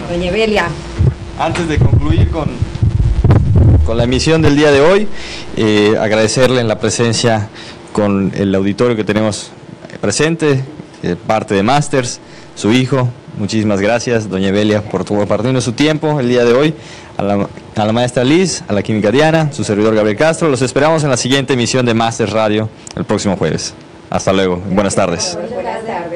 [0.10, 0.68] doña Belia.
[1.39, 2.49] Antes de concluir con,
[3.86, 5.08] con la emisión del día de hoy,
[5.58, 7.49] eh, agradecerle en la presencia
[7.91, 9.51] con el auditorio que tenemos
[10.01, 10.64] presente,
[11.03, 12.20] eh, parte de Masters,
[12.56, 13.10] su hijo.
[13.38, 16.74] Muchísimas gracias, doña Belia, por compartirnos su tiempo el día de hoy
[17.18, 17.24] a
[17.84, 20.49] la, maestra Liz, a la química Diana, su servidor Gabriel Castro.
[20.49, 23.74] Los esperamos en la siguiente emisión de Master Radio el próximo jueves.
[24.10, 24.58] Hasta luego.
[24.70, 25.38] Buenas tardes.
[25.51, 26.14] Buenas tardes.